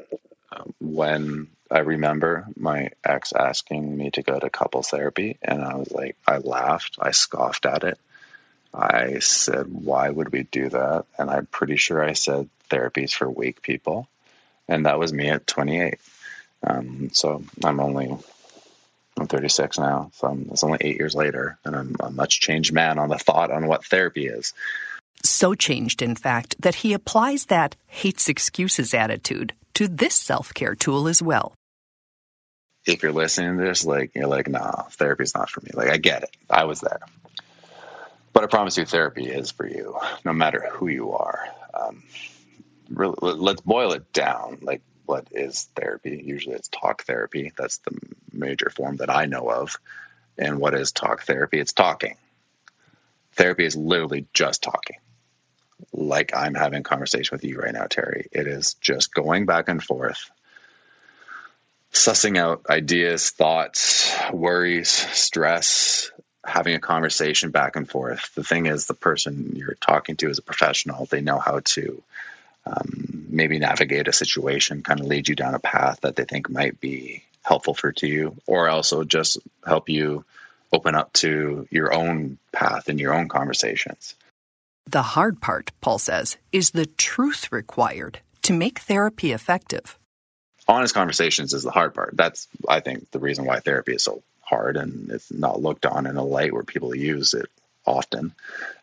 Um, 0.51 0.73
when 0.79 1.47
I 1.69 1.79
remember 1.79 2.47
my 2.55 2.91
ex 3.03 3.33
asking 3.33 3.97
me 3.97 4.11
to 4.11 4.21
go 4.21 4.39
to 4.39 4.49
couples 4.49 4.89
therapy, 4.89 5.37
and 5.41 5.63
I 5.63 5.75
was 5.75 5.91
like, 5.91 6.15
I 6.25 6.37
laughed, 6.37 6.97
I 6.99 7.11
scoffed 7.11 7.65
at 7.65 7.83
it. 7.83 7.99
I 8.73 9.19
said, 9.19 9.67
Why 9.67 10.09
would 10.09 10.31
we 10.31 10.43
do 10.43 10.69
that? 10.69 11.05
And 11.17 11.29
I'm 11.29 11.45
pretty 11.47 11.77
sure 11.77 12.03
I 12.03 12.13
said 12.13 12.49
therapies 12.69 13.13
for 13.13 13.29
weak 13.29 13.61
people. 13.61 14.07
And 14.67 14.85
that 14.85 14.99
was 14.99 15.13
me 15.13 15.29
at 15.29 15.47
28. 15.47 15.99
Um, 16.63 17.09
so 17.13 17.43
I'm 17.63 17.79
only 17.79 18.17
I'm 19.19 19.27
36 19.27 19.79
now, 19.79 20.11
so 20.13 20.27
I'm, 20.27 20.47
it's 20.51 20.63
only 20.63 20.77
eight 20.81 20.97
years 20.97 21.15
later, 21.15 21.57
and 21.65 21.75
I'm 21.75 21.95
a 21.99 22.11
much 22.11 22.39
changed 22.39 22.71
man 22.71 22.99
on 22.99 23.09
the 23.09 23.17
thought 23.17 23.51
on 23.51 23.67
what 23.67 23.85
therapy 23.85 24.27
is. 24.27 24.53
So 25.23 25.55
changed, 25.55 26.01
in 26.01 26.15
fact, 26.15 26.55
that 26.59 26.75
he 26.75 26.93
applies 26.93 27.45
that 27.45 27.75
hates 27.87 28.29
excuses 28.29 28.93
attitude 28.93 29.53
to 29.75 29.87
this 29.87 30.15
self 30.15 30.53
care 30.53 30.75
tool 30.75 31.07
as 31.07 31.21
well. 31.21 31.53
If 32.85 33.03
you're 33.03 33.11
listening 33.11 33.57
to 33.57 33.63
this, 33.63 33.85
like 33.85 34.11
you're 34.15 34.27
like, 34.27 34.47
nah, 34.47 34.83
therapy's 34.91 35.35
not 35.35 35.49
for 35.49 35.61
me. 35.61 35.71
Like 35.73 35.89
I 35.89 35.97
get 35.97 36.23
it, 36.23 36.35
I 36.49 36.63
was 36.63 36.79
there, 36.79 37.01
but 38.33 38.43
I 38.43 38.47
promise 38.47 38.77
you, 38.77 38.85
therapy 38.85 39.27
is 39.27 39.51
for 39.51 39.67
you, 39.67 39.97
no 40.23 40.31
matter 40.31 40.69
who 40.71 40.87
you 40.87 41.13
are. 41.13 41.47
Um, 41.73 42.03
really, 42.89 43.15
let's 43.19 43.61
boil 43.61 43.91
it 43.91 44.13
down. 44.13 44.59
Like 44.61 44.81
what 45.07 45.27
is 45.31 45.69
therapy? 45.75 46.21
Usually 46.23 46.55
it's 46.55 46.67
talk 46.67 47.03
therapy. 47.03 47.53
That's 47.57 47.77
the 47.79 47.97
major 48.31 48.69
form 48.69 48.97
that 48.97 49.09
I 49.09 49.25
know 49.25 49.49
of. 49.49 49.77
And 50.37 50.59
what 50.59 50.73
is 50.73 50.91
talk 50.91 51.23
therapy? 51.23 51.59
It's 51.59 51.73
talking. 51.73 52.17
Therapy 53.33 53.65
is 53.65 53.75
literally 53.75 54.27
just 54.33 54.61
talking. 54.61 54.97
Like 56.07 56.35
I'm 56.35 56.55
having 56.55 56.79
a 56.79 56.83
conversation 56.83 57.35
with 57.35 57.43
you 57.43 57.59
right 57.59 57.73
now, 57.73 57.87
Terry. 57.87 58.27
It 58.31 58.47
is 58.47 58.75
just 58.75 59.13
going 59.13 59.45
back 59.45 59.67
and 59.67 59.83
forth, 59.83 60.29
sussing 61.91 62.37
out 62.37 62.65
ideas, 62.69 63.31
thoughts, 63.31 64.15
worries, 64.31 64.89
stress, 64.89 66.11
having 66.45 66.75
a 66.75 66.79
conversation 66.79 67.51
back 67.51 67.75
and 67.75 67.89
forth. 67.89 68.33
The 68.35 68.43
thing 68.43 68.67
is, 68.67 68.85
the 68.85 68.93
person 68.93 69.53
you're 69.55 69.77
talking 69.81 70.15
to 70.17 70.29
is 70.29 70.39
a 70.39 70.43
professional. 70.43 71.05
They 71.05 71.21
know 71.21 71.39
how 71.39 71.59
to 71.59 72.01
um, 72.65 73.25
maybe 73.29 73.59
navigate 73.59 74.07
a 74.07 74.13
situation, 74.13 74.83
kind 74.83 74.99
of 74.99 75.05
lead 75.05 75.27
you 75.27 75.35
down 75.35 75.55
a 75.55 75.59
path 75.59 76.01
that 76.01 76.15
they 76.15 76.25
think 76.25 76.49
might 76.49 76.79
be 76.79 77.23
helpful 77.43 77.73
for 77.73 77.91
to 77.93 78.07
you, 78.07 78.35
or 78.45 78.69
also 78.69 79.03
just 79.03 79.39
help 79.65 79.89
you 79.89 80.23
open 80.71 80.95
up 80.95 81.13
to 81.13 81.67
your 81.71 81.93
own 81.93 82.37
path 82.51 82.89
and 82.89 82.99
your 82.99 83.13
own 83.13 83.27
conversations. 83.27 84.15
The 84.89 85.01
hard 85.01 85.41
part, 85.41 85.71
Paul 85.81 85.99
says, 85.99 86.37
is 86.53 86.71
the 86.71 86.85
truth 86.85 87.51
required 87.51 88.19
to 88.43 88.53
make 88.53 88.79
therapy 88.79 89.33
effective. 89.33 89.99
Honest 90.65 90.93
conversations 90.93 91.53
is 91.53 91.63
the 91.63 91.71
hard 91.71 91.93
part. 91.93 92.15
That's, 92.15 92.47
I 92.69 92.79
think, 92.79 93.11
the 93.11 93.19
reason 93.19 93.43
why 93.43 93.59
therapy 93.59 93.95
is 93.95 94.03
so 94.03 94.23
hard 94.39 94.77
and 94.77 95.11
it's 95.11 95.29
not 95.31 95.61
looked 95.61 95.85
on 95.85 96.07
in 96.07 96.15
a 96.15 96.23
light 96.23 96.53
where 96.53 96.63
people 96.63 96.95
use 96.95 97.33
it 97.33 97.49
often. 97.85 98.33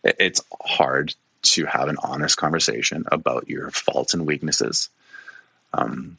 It's 0.02 0.42
hard 0.62 1.14
to 1.42 1.64
have 1.64 1.88
an 1.88 1.96
honest 2.02 2.36
conversation 2.36 3.04
about 3.10 3.48
your 3.48 3.70
faults 3.70 4.12
and 4.12 4.26
weaknesses. 4.26 4.90
Um, 5.72 6.18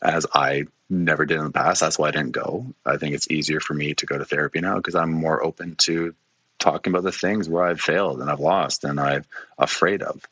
as 0.00 0.26
I 0.32 0.66
never 0.88 1.26
did 1.26 1.38
in 1.38 1.44
the 1.44 1.50
past, 1.50 1.80
that's 1.80 1.98
why 1.98 2.08
I 2.08 2.12
didn't 2.12 2.32
go. 2.32 2.66
I 2.86 2.98
think 2.98 3.14
it's 3.14 3.30
easier 3.30 3.58
for 3.58 3.74
me 3.74 3.94
to 3.94 4.06
go 4.06 4.16
to 4.16 4.24
therapy 4.24 4.60
now 4.60 4.76
because 4.76 4.94
I'm 4.94 5.10
more 5.10 5.42
open 5.42 5.74
to 5.80 6.14
talking 6.62 6.92
about 6.92 7.02
the 7.02 7.12
things 7.12 7.48
where 7.48 7.64
I've 7.64 7.80
failed 7.80 8.20
and 8.20 8.30
I've 8.30 8.40
lost 8.40 8.84
and 8.84 8.98
I'm 8.98 9.24
afraid 9.58 10.02
of. 10.02 10.24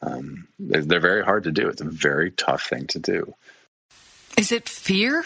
Um, 0.00 0.46
they're 0.58 1.00
very 1.00 1.24
hard 1.24 1.44
to 1.44 1.52
do. 1.52 1.68
It's 1.68 1.80
a 1.80 1.84
very 1.84 2.30
tough 2.30 2.66
thing 2.66 2.86
to 2.88 2.98
do. 2.98 3.34
Is 4.38 4.52
it 4.52 4.68
fear? 4.68 5.24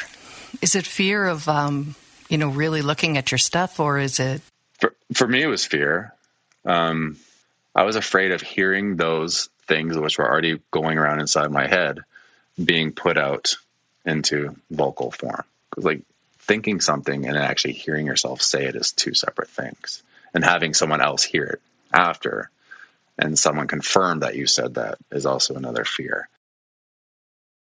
Is 0.62 0.75
it 0.75 0.87
fear 0.87 1.26
of, 1.26 1.49
um, 1.49 1.94
you 2.28 2.38
know, 2.38 2.49
really 2.49 2.82
looking 2.82 3.18
at 3.18 3.30
your 3.30 3.38
stuff, 3.38 3.80
or 3.80 3.99
is 3.99 4.20
it? 4.20 4.40
For, 4.78 4.94
for 5.12 5.26
me, 5.26 5.42
it 5.42 5.49
was 5.49 5.64
fear. 5.66 6.14
Um, 6.64 7.16
I 7.75 7.82
was 7.82 7.97
afraid 7.97 8.32
of 8.32 8.40
hearing 8.40 8.97
those 8.97 9.49
things 9.66 9.97
which 9.97 10.18
were 10.18 10.28
already 10.28 10.61
going 10.70 10.99
around 10.99 11.20
inside 11.20 11.50
my 11.50 11.66
head 11.66 12.00
being 12.62 12.92
put 12.92 13.16
out 13.16 13.56
into 14.04 14.56
vocal 14.70 15.11
form. 15.11 15.44
Like 15.76 16.02
thinking 16.38 16.80
something 16.80 17.26
and 17.26 17.37
actually 17.37 17.75
hearing 17.75 18.06
yourself 18.06 18.42
say 18.42 18.64
it 18.64 18.75
is 18.75 18.92
two 18.92 19.14
separate 19.14 19.49
things. 19.49 20.02
And 20.34 20.44
having 20.44 20.75
someone 20.75 21.00
else 21.00 21.25
hear 21.25 21.44
it 21.44 21.60
after 21.92 22.50
and 23.18 23.38
someone 23.38 23.68
confirm 23.68 24.20
that 24.20 24.37
you 24.37 24.46
said 24.46 24.75
that 24.75 24.99
is 25.10 25.26
also 25.26 25.54
another 25.54 25.84
fear. 25.84 26.28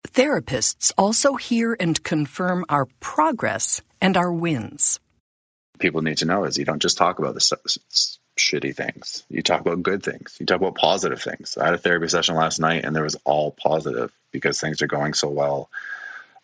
Therapists 0.08 0.92
also 0.96 1.34
hear 1.34 1.76
and 1.78 2.02
confirm 2.02 2.64
our 2.68 2.86
progress 3.00 3.82
and 4.00 4.16
our 4.16 4.32
wins. 4.32 4.98
People 5.78 6.02
need 6.02 6.18
to 6.18 6.24
know 6.24 6.44
is 6.44 6.56
you 6.58 6.64
don't 6.64 6.82
just 6.82 6.96
talk 6.96 7.18
about 7.18 7.34
the 7.34 8.10
shitty 8.38 8.74
things. 8.74 9.24
You 9.28 9.42
talk 9.42 9.60
about 9.60 9.82
good 9.82 10.02
things. 10.02 10.36
You 10.40 10.46
talk 10.46 10.60
about 10.60 10.74
positive 10.74 11.22
things. 11.22 11.56
I 11.58 11.66
had 11.66 11.74
a 11.74 11.78
therapy 11.78 12.08
session 12.08 12.34
last 12.34 12.58
night 12.58 12.84
and 12.84 12.96
there 12.96 13.02
was 13.02 13.16
all 13.24 13.50
positive 13.50 14.10
because 14.32 14.60
things 14.60 14.80
are 14.82 14.86
going 14.86 15.14
so 15.14 15.28
well. 15.28 15.68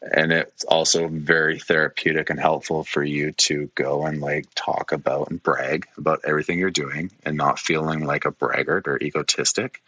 And 0.03 0.33
it's 0.33 0.65
also 0.65 1.07
very 1.07 1.61
therapeutic 1.61 2.31
and 2.31 2.41
helpful 2.41 2.83
for 2.83 3.05
you 3.05 3.33
to 3.33 3.71
go 3.75 4.05
and 4.05 4.21
like 4.21 4.47
talk 4.55 4.91
about 4.91 5.31
and 5.31 5.41
brag 5.41 5.87
about 5.97 6.23
everything 6.25 6.59
you're 6.59 6.71
doing 6.71 7.13
and 7.25 7.37
not 7.37 7.61
feeling 7.61 8.05
like 8.05 8.25
a 8.25 8.33
braggart 8.33 8.89
or 8.89 9.01
egotistic 9.01 9.81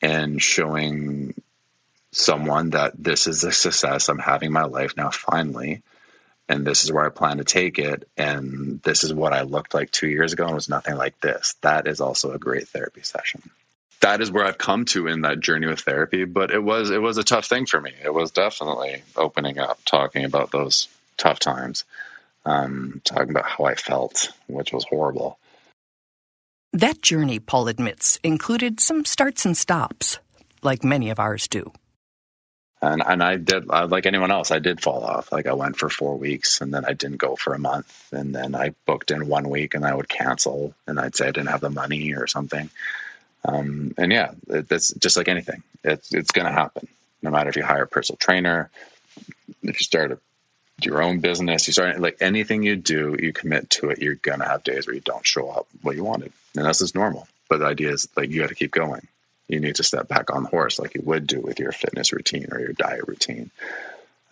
and 0.00 0.40
showing 0.40 1.34
someone 2.12 2.70
that 2.70 2.92
this 2.96 3.26
is 3.26 3.44
a 3.44 3.52
success. 3.52 4.08
I'm 4.08 4.18
having 4.18 4.50
my 4.50 4.64
life 4.64 4.96
now 4.96 5.10
finally 5.10 5.82
and 6.50 6.66
this 6.66 6.82
is 6.82 6.90
where 6.90 7.06
I 7.06 7.10
plan 7.10 7.36
to 7.36 7.44
take 7.44 7.78
it. 7.78 8.08
And 8.16 8.82
this 8.82 9.04
is 9.04 9.14
what 9.14 9.32
I 9.32 9.42
looked 9.42 9.72
like 9.72 9.92
two 9.92 10.08
years 10.08 10.32
ago 10.32 10.46
and 10.46 10.54
was 10.54 10.68
nothing 10.68 10.96
like 10.96 11.20
this. 11.20 11.54
That 11.60 11.86
is 11.86 12.00
also 12.00 12.32
a 12.32 12.38
great 12.38 12.66
therapy 12.66 13.02
session. 13.02 13.42
That 14.00 14.20
is 14.20 14.30
where 14.30 14.44
I've 14.44 14.58
come 14.58 14.86
to 14.86 15.06
in 15.06 15.22
that 15.22 15.40
journey 15.40 15.66
with 15.66 15.80
therapy. 15.80 16.24
But 16.24 16.50
it 16.50 16.62
was 16.62 16.90
it 16.90 17.02
was 17.02 17.18
a 17.18 17.24
tough 17.24 17.46
thing 17.46 17.66
for 17.66 17.80
me. 17.80 17.92
It 18.02 18.12
was 18.12 18.30
definitely 18.30 19.02
opening 19.16 19.58
up, 19.58 19.80
talking 19.84 20.24
about 20.24 20.50
those 20.50 20.88
tough 21.16 21.38
times, 21.38 21.84
um, 22.44 23.00
talking 23.04 23.30
about 23.30 23.46
how 23.46 23.64
I 23.64 23.74
felt, 23.74 24.32
which 24.46 24.72
was 24.72 24.84
horrible. 24.84 25.38
That 26.72 27.02
journey, 27.02 27.40
Paul 27.40 27.68
admits, 27.68 28.18
included 28.22 28.80
some 28.80 29.04
starts 29.04 29.44
and 29.44 29.56
stops, 29.56 30.18
like 30.62 30.84
many 30.84 31.10
of 31.10 31.18
ours 31.18 31.48
do 31.48 31.72
and 32.82 33.02
and 33.06 33.22
I 33.22 33.36
did 33.36 33.66
like 33.66 34.06
anyone 34.06 34.30
else. 34.30 34.50
I 34.50 34.58
did 34.58 34.80
fall 34.80 35.04
off. 35.04 35.32
Like 35.32 35.46
I 35.46 35.52
went 35.52 35.76
for 35.76 35.88
four 35.88 36.16
weeks, 36.16 36.60
and 36.60 36.72
then 36.72 36.84
I 36.84 36.92
didn't 36.94 37.18
go 37.18 37.36
for 37.36 37.54
a 37.54 37.58
month, 37.58 38.08
and 38.12 38.34
then 38.34 38.54
I 38.54 38.74
booked 38.86 39.10
in 39.10 39.28
one 39.28 39.48
week, 39.48 39.74
and 39.74 39.84
I 39.84 39.94
would 39.94 40.08
cancel, 40.08 40.74
and 40.86 40.98
I'd 40.98 41.14
say 41.14 41.28
I 41.28 41.30
didn't 41.30 41.50
have 41.50 41.60
the 41.60 41.70
money 41.70 42.14
or 42.14 42.26
something. 42.26 42.70
Um, 43.44 43.94
and 43.96 44.12
yeah, 44.12 44.32
it, 44.48 44.70
it's 44.70 44.92
just 44.94 45.16
like 45.16 45.28
anything. 45.28 45.62
It's 45.82 46.12
it's 46.12 46.30
going 46.30 46.46
to 46.46 46.52
happen, 46.52 46.88
no 47.22 47.30
matter 47.30 47.48
if 47.48 47.56
you 47.56 47.62
hire 47.62 47.84
a 47.84 47.88
personal 47.88 48.18
trainer, 48.18 48.70
if 49.62 49.80
you 49.80 49.84
start 49.84 50.12
a, 50.12 50.18
your 50.82 51.02
own 51.02 51.20
business, 51.20 51.66
you 51.66 51.72
start 51.72 52.00
like 52.00 52.18
anything 52.20 52.62
you 52.62 52.76
do, 52.76 53.16
you 53.18 53.32
commit 53.32 53.70
to 53.70 53.90
it. 53.90 53.98
You're 53.98 54.14
going 54.14 54.40
to 54.40 54.46
have 54.46 54.64
days 54.64 54.86
where 54.86 54.94
you 54.94 55.02
don't 55.02 55.26
show 55.26 55.48
up 55.48 55.66
what 55.82 55.96
you 55.96 56.04
wanted, 56.04 56.32
and 56.56 56.64
that's 56.64 56.80
just 56.80 56.94
normal. 56.94 57.26
But 57.48 57.58
the 57.58 57.66
idea 57.66 57.92
is 57.92 58.08
like 58.16 58.30
you 58.30 58.40
got 58.40 58.50
to 58.50 58.54
keep 58.54 58.72
going 58.72 59.06
you 59.50 59.58
need 59.58 59.74
to 59.76 59.82
step 59.82 60.06
back 60.06 60.32
on 60.32 60.44
the 60.44 60.48
horse 60.48 60.78
like 60.78 60.94
you 60.94 61.02
would 61.04 61.26
do 61.26 61.40
with 61.40 61.58
your 61.58 61.72
fitness 61.72 62.12
routine 62.12 62.48
or 62.52 62.60
your 62.60 62.72
diet 62.72 63.08
routine. 63.08 63.50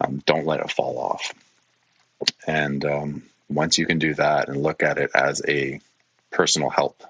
Um, 0.01 0.23
don't 0.25 0.47
let 0.47 0.61
it 0.61 0.71
fall 0.71 0.97
off. 0.97 1.35
And 2.47 2.85
um, 2.85 3.23
once 3.49 3.79
you 3.79 3.87
can 3.87 3.99
do 3.99 4.15
that 4.15 4.49
and 4.49 4.63
look 4.63 4.85
at 4.85 4.97
it 4.97 5.11
as 5.15 5.43
a 5.47 5.81
personal 6.31 6.71
health, 6.71 7.05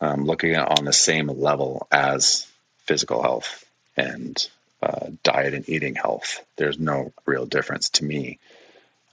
um, 0.00 0.24
looking 0.24 0.54
at 0.54 0.78
on 0.78 0.84
the 0.84 0.92
same 0.92 1.28
level 1.28 1.86
as 1.90 2.46
physical 2.84 3.22
health 3.22 3.64
and 3.96 4.48
uh, 4.82 5.06
diet 5.22 5.54
and 5.54 5.68
eating 5.68 5.94
health, 5.94 6.44
there's 6.56 6.78
no 6.78 7.12
real 7.24 7.46
difference 7.46 7.90
to 7.90 8.04
me. 8.04 8.38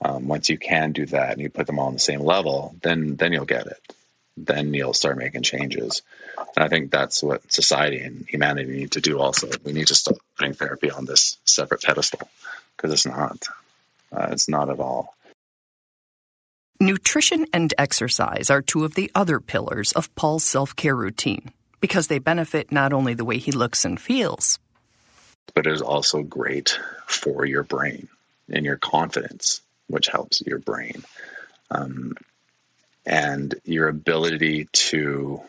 Um, 0.04 0.28
once 0.28 0.50
you 0.50 0.58
can 0.58 0.92
do 0.92 1.06
that 1.06 1.32
and 1.32 1.40
you 1.40 1.48
put 1.48 1.66
them 1.66 1.78
all 1.78 1.86
on 1.86 1.94
the 1.94 1.98
same 1.98 2.20
level, 2.20 2.74
then 2.82 3.16
then 3.16 3.32
you'll 3.32 3.46
get 3.46 3.66
it. 3.66 3.80
Then 4.36 4.74
you'll 4.74 4.92
start 4.94 5.16
making 5.16 5.42
changes. 5.42 6.02
And 6.56 6.64
I 6.64 6.68
think 6.68 6.90
that's 6.90 7.22
what 7.22 7.50
society 7.52 8.00
and 8.00 8.26
humanity 8.28 8.70
need 8.70 8.92
to 8.92 9.00
do. 9.00 9.20
Also, 9.20 9.48
we 9.64 9.72
need 9.72 9.86
to 9.86 9.94
stop 9.94 10.16
putting 10.36 10.54
therapy 10.54 10.90
on 10.90 11.04
this 11.04 11.38
separate 11.44 11.82
pedestal 11.82 12.28
because 12.76 12.92
it's 12.92 13.06
not. 13.06 13.46
Uh, 14.12 14.28
it's 14.32 14.48
not 14.48 14.68
at 14.68 14.80
all. 14.80 15.13
Nutrition 16.84 17.46
and 17.50 17.72
exercise 17.78 18.50
are 18.50 18.60
two 18.60 18.84
of 18.84 18.94
the 18.94 19.10
other 19.14 19.40
pillars 19.40 19.92
of 19.92 20.14
Paul's 20.16 20.44
self 20.44 20.76
care 20.76 20.94
routine 20.94 21.50
because 21.80 22.08
they 22.08 22.18
benefit 22.18 22.70
not 22.70 22.92
only 22.92 23.14
the 23.14 23.24
way 23.24 23.38
he 23.38 23.52
looks 23.52 23.86
and 23.86 23.98
feels, 23.98 24.58
but 25.54 25.66
it 25.66 25.72
is 25.72 25.80
also 25.80 26.22
great 26.22 26.78
for 27.06 27.46
your 27.46 27.62
brain 27.62 28.08
and 28.50 28.66
your 28.66 28.76
confidence, 28.76 29.62
which 29.86 30.08
helps 30.08 30.42
your 30.42 30.58
brain. 30.58 31.02
Um, 31.70 32.16
and 33.06 33.54
your 33.64 33.88
ability 33.88 34.68
to 34.72 35.40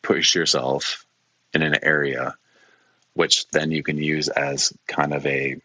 push 0.00 0.34
yourself 0.34 1.04
in 1.52 1.60
an 1.60 1.76
area, 1.82 2.36
which 3.12 3.46
then 3.48 3.70
you 3.70 3.82
can 3.82 3.98
use 3.98 4.30
as 4.30 4.72
kind 4.86 5.12
of 5.12 5.26
a 5.26 5.60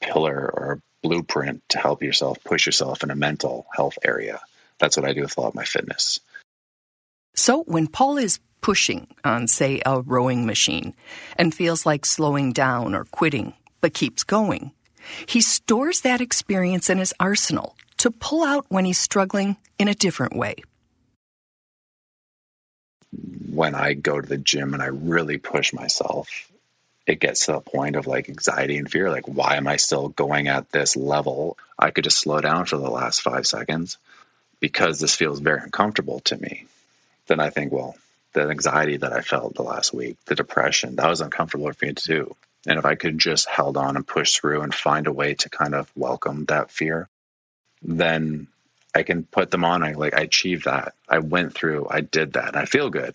pillar 0.00 0.50
or 0.52 0.80
blueprint 1.02 1.62
to 1.70 1.78
help 1.78 2.02
yourself 2.02 2.42
push 2.44 2.66
yourself 2.66 3.02
in 3.02 3.10
a 3.10 3.16
mental 3.16 3.66
health 3.74 3.98
area. 4.04 4.40
That's 4.78 4.96
what 4.96 5.06
I 5.06 5.12
do 5.12 5.22
with 5.22 5.36
a 5.36 5.40
lot 5.40 5.48
of 5.48 5.54
my 5.54 5.64
fitness. 5.64 6.20
So 7.34 7.62
when 7.64 7.86
Paul 7.86 8.18
is 8.18 8.40
pushing 8.60 9.06
on, 9.24 9.46
say, 9.46 9.80
a 9.86 10.00
rowing 10.00 10.46
machine 10.46 10.94
and 11.36 11.54
feels 11.54 11.86
like 11.86 12.04
slowing 12.04 12.52
down 12.52 12.94
or 12.94 13.04
quitting, 13.04 13.54
but 13.80 13.94
keeps 13.94 14.24
going, 14.24 14.72
he 15.26 15.40
stores 15.40 16.00
that 16.02 16.20
experience 16.20 16.90
in 16.90 16.98
his 16.98 17.14
arsenal 17.20 17.76
to 17.98 18.10
pull 18.10 18.44
out 18.44 18.66
when 18.68 18.84
he's 18.84 18.98
struggling 18.98 19.56
in 19.78 19.88
a 19.88 19.94
different 19.94 20.36
way. 20.36 20.56
When 23.50 23.74
I 23.74 23.94
go 23.94 24.20
to 24.20 24.28
the 24.28 24.36
gym 24.36 24.74
and 24.74 24.82
I 24.82 24.86
really 24.86 25.38
push 25.38 25.72
myself, 25.72 26.47
it 27.08 27.20
gets 27.20 27.46
to 27.46 27.52
the 27.52 27.60
point 27.60 27.96
of 27.96 28.06
like 28.06 28.28
anxiety 28.28 28.76
and 28.76 28.90
fear 28.90 29.10
like 29.10 29.26
why 29.26 29.56
am 29.56 29.66
i 29.66 29.76
still 29.76 30.08
going 30.08 30.46
at 30.46 30.70
this 30.70 30.94
level? 30.94 31.56
I 31.78 31.90
could 31.90 32.04
just 32.04 32.18
slow 32.18 32.40
down 32.40 32.66
for 32.66 32.76
the 32.76 32.90
last 32.90 33.22
five 33.22 33.46
seconds 33.46 33.96
because 34.60 35.00
this 35.00 35.14
feels 35.16 35.40
very 35.40 35.60
uncomfortable 35.60 36.20
to 36.20 36.36
me. 36.36 36.66
Then 37.26 37.40
i 37.40 37.50
think 37.50 37.72
well 37.72 37.96
the 38.34 38.42
anxiety 38.50 38.98
that 38.98 39.12
i 39.12 39.22
felt 39.22 39.54
the 39.54 39.62
last 39.62 39.94
week 39.94 40.18
the 40.26 40.34
depression 40.34 40.96
that 40.96 41.08
was 41.08 41.22
uncomfortable 41.22 41.72
for 41.72 41.86
me 41.86 41.94
to 41.94 42.06
do. 42.06 42.36
And 42.66 42.78
if 42.78 42.84
i 42.84 42.94
could 42.94 43.18
just 43.18 43.48
held 43.48 43.78
on 43.78 43.96
and 43.96 44.06
push 44.06 44.36
through 44.36 44.60
and 44.60 44.74
find 44.74 45.06
a 45.06 45.12
way 45.12 45.34
to 45.34 45.48
kind 45.48 45.74
of 45.74 45.90
welcome 45.96 46.44
that 46.44 46.70
fear 46.70 47.08
then 47.80 48.48
i 48.94 49.02
can 49.02 49.24
put 49.24 49.50
them 49.50 49.64
on. 49.64 49.82
I 49.82 49.92
like 49.92 50.14
i 50.14 50.20
achieved 50.22 50.66
that. 50.66 50.92
I 51.08 51.20
went 51.20 51.54
through 51.54 51.86
i 51.88 52.02
did 52.02 52.34
that 52.34 52.54
i 52.54 52.66
feel 52.66 52.90
good. 52.90 53.14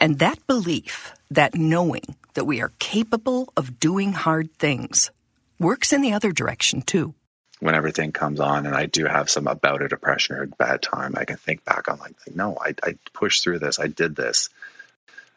And 0.00 0.18
that 0.18 0.46
belief 0.46 1.12
that 1.30 1.54
knowing 1.54 2.16
that 2.34 2.44
we 2.44 2.60
are 2.60 2.72
capable 2.78 3.52
of 3.56 3.80
doing 3.80 4.12
hard 4.12 4.52
things 4.54 5.10
works 5.58 5.92
in 5.92 6.02
the 6.02 6.12
other 6.12 6.32
direction 6.32 6.82
too. 6.82 7.14
When 7.60 7.74
everything 7.74 8.12
comes 8.12 8.40
on 8.40 8.66
and 8.66 8.74
I 8.74 8.86
do 8.86 9.06
have 9.06 9.30
some 9.30 9.46
about 9.46 9.82
a 9.82 9.88
depression 9.88 10.36
or 10.36 10.42
a 10.42 10.48
bad 10.48 10.82
time, 10.82 11.14
I 11.16 11.24
can 11.24 11.36
think 11.36 11.64
back 11.64 11.88
on 11.88 11.98
like, 11.98 12.14
no, 12.34 12.58
I, 12.60 12.74
I 12.82 12.96
pushed 13.12 13.42
through 13.42 13.60
this. 13.60 13.78
I 13.78 13.86
did 13.86 14.14
this. 14.14 14.50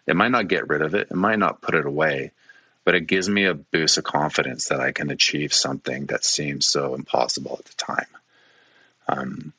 It 0.06 0.16
might 0.16 0.32
not 0.32 0.48
get 0.48 0.68
rid 0.68 0.82
of 0.82 0.96
it. 0.96 1.08
It 1.12 1.16
might 1.16 1.40
not 1.40 1.62
put 1.62 1.76
it 1.76 1.86
away, 1.86 2.32
but 2.84 2.96
it 2.96 3.08
gives 3.08 3.30
me 3.30 3.46
a 3.46 3.54
boost 3.54 3.98
of 3.98 4.04
confidence 4.04 4.70
that 4.70 4.80
I 4.80 4.92
can 4.92 5.12
achieve 5.12 5.54
something 5.54 6.08
that 6.08 6.26
seems 6.26 6.66
so 6.66 6.96
impossible 6.96 7.58
at 7.60 7.66
the 7.66 7.76
time. 7.76 8.08
Um, 9.08 9.54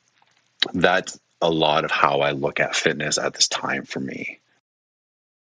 that's 0.73 1.19
a 1.41 1.49
lot 1.49 1.85
of 1.85 1.91
how 1.91 2.19
I 2.21 2.31
look 2.31 2.59
at 2.59 2.75
fitness 2.75 3.17
at 3.17 3.33
this 3.33 3.47
time 3.47 3.85
for 3.85 3.99
me. 3.99 4.39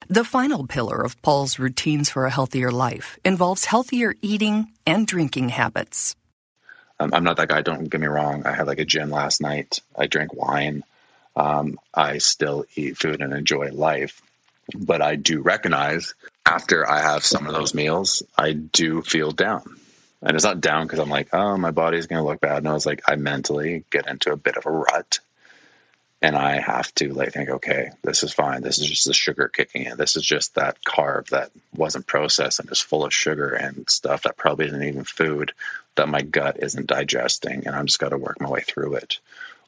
The 0.09 0.24
final 0.24 0.66
pillar 0.66 1.02
of 1.02 1.20
Paul's 1.22 1.59
routines 1.59 2.11
for 2.11 2.26
a 2.26 2.30
healthier 2.30 2.70
life 2.70 3.18
involves 3.24 3.64
healthier 3.64 4.14
eating 4.20 4.68
and 4.87 5.07
drinking 5.07 5.48
habits. 5.48 6.14
Um, 7.00 7.11
I'm 7.14 7.24
not 7.24 7.38
that 7.38 7.48
guy, 7.48 7.62
don't 7.62 7.88
get 7.88 8.00
me 8.00 8.07
wrong. 8.07 8.46
I 8.46 8.52
had 8.52 8.66
like 8.66 8.78
a 8.78 8.85
gin 8.85 9.11
last 9.11 9.40
night. 9.40 9.80
I 9.96 10.07
drank 10.07 10.35
wine. 10.35 10.85
Um, 11.35 11.78
I 11.92 12.18
still 12.18 12.64
eat 12.76 12.98
food 12.98 13.22
and 13.22 13.33
enjoy 13.33 13.70
life. 13.70 14.20
But 14.74 15.02
I 15.02 15.16
do 15.16 15.40
recognize 15.40 16.14
after 16.46 16.88
I 16.88 17.00
have 17.00 17.24
some 17.24 17.46
of 17.46 17.54
those 17.54 17.74
meals, 17.74 18.22
I 18.37 18.52
do 18.52 19.02
feel 19.02 19.30
down. 19.30 19.62
And 20.22 20.35
it's 20.35 20.44
not 20.44 20.61
down 20.61 20.87
because 20.87 21.00
I'm 21.00 21.11
like, 21.11 21.35
oh, 21.35 21.57
my 21.57 21.70
body's 21.70 22.07
going 22.07 22.22
to 22.22 22.26
look 22.26 22.40
bad. 22.40 22.62
No, 22.62 22.74
it's 22.74 22.87
like 22.87 23.02
I 23.09 23.16
mentally 23.16 23.85
get 23.90 24.07
into 24.07 24.33
a 24.33 24.37
bit 24.37 24.57
of 24.57 24.66
a 24.66 24.70
rut 24.70 25.18
and 26.24 26.37
I 26.37 26.58
have 26.58 26.92
to 26.94 27.12
like 27.12 27.34
think, 27.34 27.50
okay, 27.50 27.90
this 28.02 28.22
is 28.22 28.32
fine. 28.32 28.62
This 28.62 28.78
is 28.78 28.88
just 28.88 29.06
the 29.06 29.12
sugar 29.12 29.46
kicking 29.46 29.84
in. 29.84 29.98
This 29.98 30.16
is 30.16 30.24
just 30.24 30.54
that 30.54 30.82
carb 30.82 31.28
that 31.28 31.50
wasn't 31.76 32.06
processed 32.06 32.60
and 32.60 32.72
is 32.72 32.80
full 32.80 33.04
of 33.04 33.12
sugar 33.12 33.50
and 33.50 33.90
stuff 33.90 34.22
that 34.22 34.38
probably 34.38 34.68
isn't 34.68 34.82
even 34.82 35.04
food 35.04 35.52
that 35.96 36.08
my 36.08 36.22
gut 36.22 36.62
isn't 36.62 36.87
digesting, 36.87 37.66
and 37.66 37.76
I'm 37.76 37.84
just 37.84 37.98
got 37.98 38.08
to 38.08 38.16
work 38.16 38.40
my 38.40 38.48
way 38.48 38.62
through 38.62 38.94
it. 38.94 39.18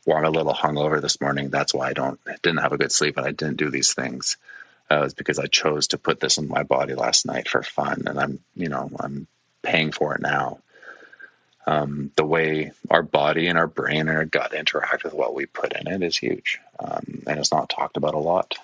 Or 0.07 0.17
I'm 0.17 0.25
a 0.25 0.31
little 0.31 0.55
hungover 0.55 1.03
this 1.03 1.21
morning. 1.21 1.51
That's 1.51 1.75
why 1.75 1.89
I 1.89 1.93
don't 1.93 2.19
didn't 2.43 2.63
have 2.63 2.73
a 2.73 2.79
good 2.79 2.91
sleep 2.91 3.19
and 3.19 3.27
I 3.27 3.33
didn't 3.33 3.59
do 3.59 3.69
these 3.69 3.93
things. 3.93 4.39
Uh, 4.91 5.03
it's 5.05 5.13
because 5.13 5.39
I 5.39 5.49
chose 5.49 5.89
to 5.89 5.99
put 5.99 6.21
this 6.21 6.39
in 6.39 6.49
my 6.49 6.63
body 6.63 6.95
last 6.95 7.27
night 7.27 7.51
for 7.51 7.63
fun, 7.63 8.05
and 8.07 8.19
I'm 8.19 8.39
you 8.55 8.71
know 8.71 8.91
I'm 8.99 9.27
paying 9.63 9.93
for 9.93 10.15
it 10.15 10.23
now 10.23 10.61
um, 11.67 12.13
the 12.17 12.25
way 12.25 12.73
our 12.91 13.03
body 13.03 13.49
and 13.49 13.59
our 13.59 13.67
brain 13.67 14.09
and 14.09 14.17
our 14.17 14.25
gut 14.25 14.55
interact 14.55 15.05
with 15.05 15.13
what 15.13 15.35
we 15.35 15.47
put 15.47 15.73
in 15.73 15.89
it 15.89 16.03
is 16.03 16.17
huge, 16.17 16.61
um, 16.79 17.23
and 17.27 17.39
it's 17.39 17.53
not 17.53 17.69
talked 17.69 17.97
about 17.97 18.15
a 18.15 18.19
lot. 18.19 18.55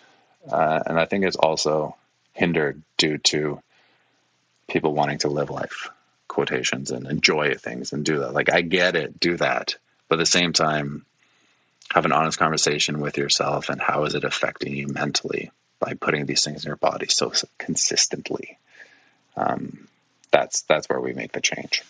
Uh, 0.51 0.81
and 0.87 0.99
I 0.99 1.05
think 1.05 1.25
it's 1.25 1.37
also 1.37 1.97
hindered 2.33 2.83
due 2.97 3.19
to 3.19 3.61
people 4.69 4.95
wanting 4.95 5.19
to 5.19 5.29
live 5.29 5.51
life 5.51 5.91
quotations 6.29 6.91
and 6.91 7.07
enjoy 7.07 7.55
things 7.55 7.93
and 7.93 8.05
do 8.05 8.21
that. 8.21 8.33
Like 8.33 8.53
I 8.53 8.63
get 8.63 8.97
it, 8.97 9.21
do 9.21 9.37
that, 9.37 9.77
but 10.09 10.17
at 10.17 10.19
the 10.23 10.27
same 10.27 10.53
time, 10.53 11.05
have 11.93 12.07
an 12.07 12.13
honest 12.13 12.39
conversation 12.39 13.01
with 13.01 13.19
yourself 13.19 13.69
and 13.69 13.81
how 13.81 14.05
is 14.05 14.15
it 14.15 14.25
affecting 14.25 14.75
you 14.75 14.89
mentally 14.89 15.51
by 15.79 15.95
putting 15.95 16.25
these 16.25 16.43
things 16.43 16.65
in 16.65 16.69
your 16.69 16.77
body 16.77 17.07
so 17.09 17.33
consistently. 17.59 18.59
Um, 19.37 19.89
that's 20.31 20.63
that's 20.63 20.89
where 20.89 21.01
we 21.01 21.13
make 21.13 21.33
the 21.33 21.41
change. 21.41 21.83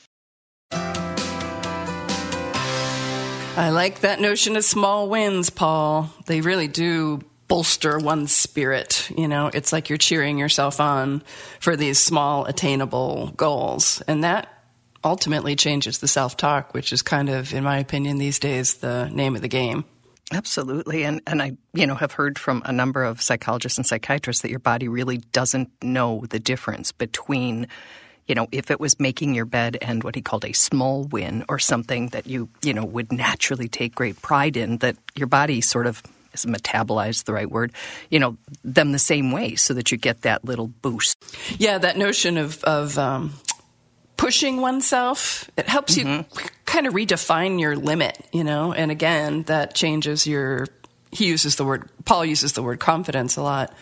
I 3.54 3.68
like 3.68 4.00
that 4.00 4.18
notion 4.18 4.56
of 4.56 4.64
small 4.64 5.10
wins, 5.10 5.50
Paul. 5.50 6.10
They 6.26 6.40
really 6.40 6.68
do 6.68 7.20
bolster 7.48 7.98
one's 7.98 8.32
spirit. 8.32 9.10
You 9.14 9.28
know, 9.28 9.50
it's 9.52 9.74
like 9.74 9.90
you're 9.90 9.98
cheering 9.98 10.38
yourself 10.38 10.80
on 10.80 11.22
for 11.60 11.76
these 11.76 11.98
small, 11.98 12.46
attainable 12.46 13.32
goals. 13.36 14.02
And 14.08 14.24
that 14.24 14.48
ultimately 15.04 15.54
changes 15.54 15.98
the 15.98 16.08
self 16.08 16.38
talk, 16.38 16.72
which 16.72 16.94
is 16.94 17.02
kind 17.02 17.28
of, 17.28 17.52
in 17.52 17.62
my 17.62 17.78
opinion, 17.78 18.16
these 18.16 18.38
days, 18.38 18.76
the 18.76 19.10
name 19.12 19.36
of 19.36 19.42
the 19.42 19.48
game. 19.48 19.84
Absolutely. 20.32 21.04
And 21.04 21.20
and 21.26 21.42
I, 21.42 21.58
you 21.74 21.86
know, 21.86 21.94
have 21.94 22.12
heard 22.12 22.38
from 22.38 22.62
a 22.64 22.72
number 22.72 23.04
of 23.04 23.20
psychologists 23.20 23.76
and 23.76 23.86
psychiatrists 23.86 24.40
that 24.42 24.50
your 24.50 24.60
body 24.60 24.88
really 24.88 25.18
doesn't 25.18 25.70
know 25.82 26.24
the 26.30 26.40
difference 26.40 26.90
between 26.90 27.68
you 28.26 28.34
know, 28.34 28.48
if 28.52 28.70
it 28.70 28.80
was 28.80 28.98
making 29.00 29.34
your 29.34 29.44
bed 29.44 29.76
and 29.82 30.04
what 30.04 30.14
he 30.14 30.22
called 30.22 30.44
a 30.44 30.52
small 30.52 31.04
win 31.04 31.44
or 31.48 31.58
something 31.58 32.08
that 32.08 32.26
you, 32.26 32.48
you 32.62 32.72
know, 32.72 32.84
would 32.84 33.12
naturally 33.12 33.68
take 33.68 33.94
great 33.94 34.20
pride 34.22 34.56
in, 34.56 34.78
that 34.78 34.96
your 35.14 35.26
body 35.26 35.60
sort 35.60 35.86
of 35.86 36.02
is 36.32 36.44
metabolized 36.44 37.24
the 37.24 37.32
right 37.32 37.50
word, 37.50 37.72
you 38.10 38.18
know, 38.18 38.36
them 38.64 38.92
the 38.92 38.98
same 38.98 39.32
way 39.32 39.54
so 39.54 39.74
that 39.74 39.92
you 39.92 39.98
get 39.98 40.22
that 40.22 40.44
little 40.44 40.68
boost. 40.68 41.16
Yeah, 41.58 41.78
that 41.78 41.96
notion 41.98 42.38
of, 42.38 42.62
of 42.64 42.96
um, 42.96 43.34
pushing 44.16 44.60
oneself, 44.60 45.50
it 45.56 45.68
helps 45.68 45.96
mm-hmm. 45.98 46.40
you 46.40 46.48
kind 46.64 46.86
of 46.86 46.94
redefine 46.94 47.60
your 47.60 47.76
limit, 47.76 48.24
you 48.32 48.44
know, 48.44 48.72
and 48.72 48.90
again, 48.90 49.42
that 49.44 49.74
changes 49.74 50.26
your, 50.26 50.68
he 51.10 51.26
uses 51.26 51.56
the 51.56 51.64
word, 51.64 51.90
Paul 52.04 52.24
uses 52.24 52.52
the 52.52 52.62
word 52.62 52.78
confidence 52.80 53.36
a 53.36 53.42
lot 53.42 53.74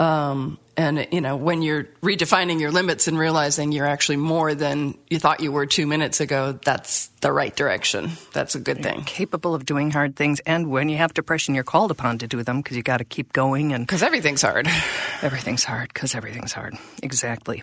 Um, 0.00 0.58
and 0.78 1.06
you 1.12 1.20
know 1.20 1.36
when 1.36 1.60
you're 1.60 1.84
redefining 2.02 2.58
your 2.58 2.70
limits 2.70 3.06
and 3.06 3.18
realizing 3.18 3.70
you're 3.70 3.86
actually 3.86 4.16
more 4.16 4.54
than 4.54 4.96
you 5.10 5.18
thought 5.18 5.40
you 5.40 5.52
were 5.52 5.66
two 5.66 5.86
minutes 5.86 6.20
ago 6.20 6.52
that's 6.52 7.08
the 7.20 7.30
right 7.30 7.54
direction. 7.54 8.12
That's 8.32 8.54
a 8.54 8.60
good 8.60 8.78
You're 8.78 8.94
thing. 8.94 9.04
capable 9.04 9.54
of 9.54 9.66
doing 9.66 9.90
hard 9.90 10.16
things. 10.16 10.40
And 10.40 10.70
when 10.70 10.88
you 10.88 10.96
have 10.96 11.12
depression 11.12 11.54
you're 11.54 11.64
called 11.64 11.90
upon 11.90 12.16
to 12.18 12.26
do 12.26 12.42
them 12.42 12.62
because 12.62 12.78
you 12.78 12.82
got 12.82 12.96
to 12.98 13.04
keep 13.04 13.34
going 13.34 13.74
and 13.74 13.86
because 13.86 14.02
everything's 14.02 14.40
hard. 14.40 14.66
Everything's 15.22 15.64
hard 15.64 15.92
because 15.92 16.14
everything's 16.14 16.54
hard. 16.54 16.78
Exactly. 17.02 17.62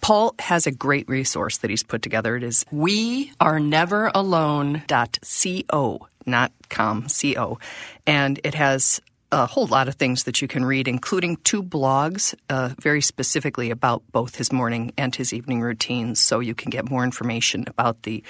Paul 0.00 0.34
has 0.38 0.66
a 0.66 0.70
great 0.70 1.06
resource 1.06 1.58
that 1.58 1.68
he's 1.68 1.82
put 1.82 2.00
together. 2.00 2.34
It 2.34 2.44
is 2.44 2.64
we 2.70 3.30
are 3.40 3.60
never 3.60 4.10
alone 4.14 4.82
co 4.88 6.08
not 6.24 6.50
com 6.70 7.06
co. 7.08 7.58
And 8.06 8.40
it 8.42 8.54
has 8.54 9.02
a 9.34 9.46
whole 9.46 9.66
lot 9.66 9.88
of 9.88 9.96
things 9.96 10.24
that 10.24 10.40
you 10.40 10.46
can 10.46 10.64
read, 10.64 10.86
including 10.86 11.36
two 11.38 11.62
blogs 11.62 12.34
uh, 12.48 12.70
very 12.80 13.00
specifically 13.00 13.70
about 13.70 14.02
both 14.12 14.36
his 14.36 14.52
morning 14.52 14.92
and 14.96 15.14
his 15.14 15.32
evening 15.32 15.60
routines, 15.60 16.20
so 16.20 16.38
you 16.38 16.54
can 16.54 16.70
get 16.70 16.88
more 16.88 17.02
information 17.02 17.64
about 17.66 18.04
the 18.04 18.22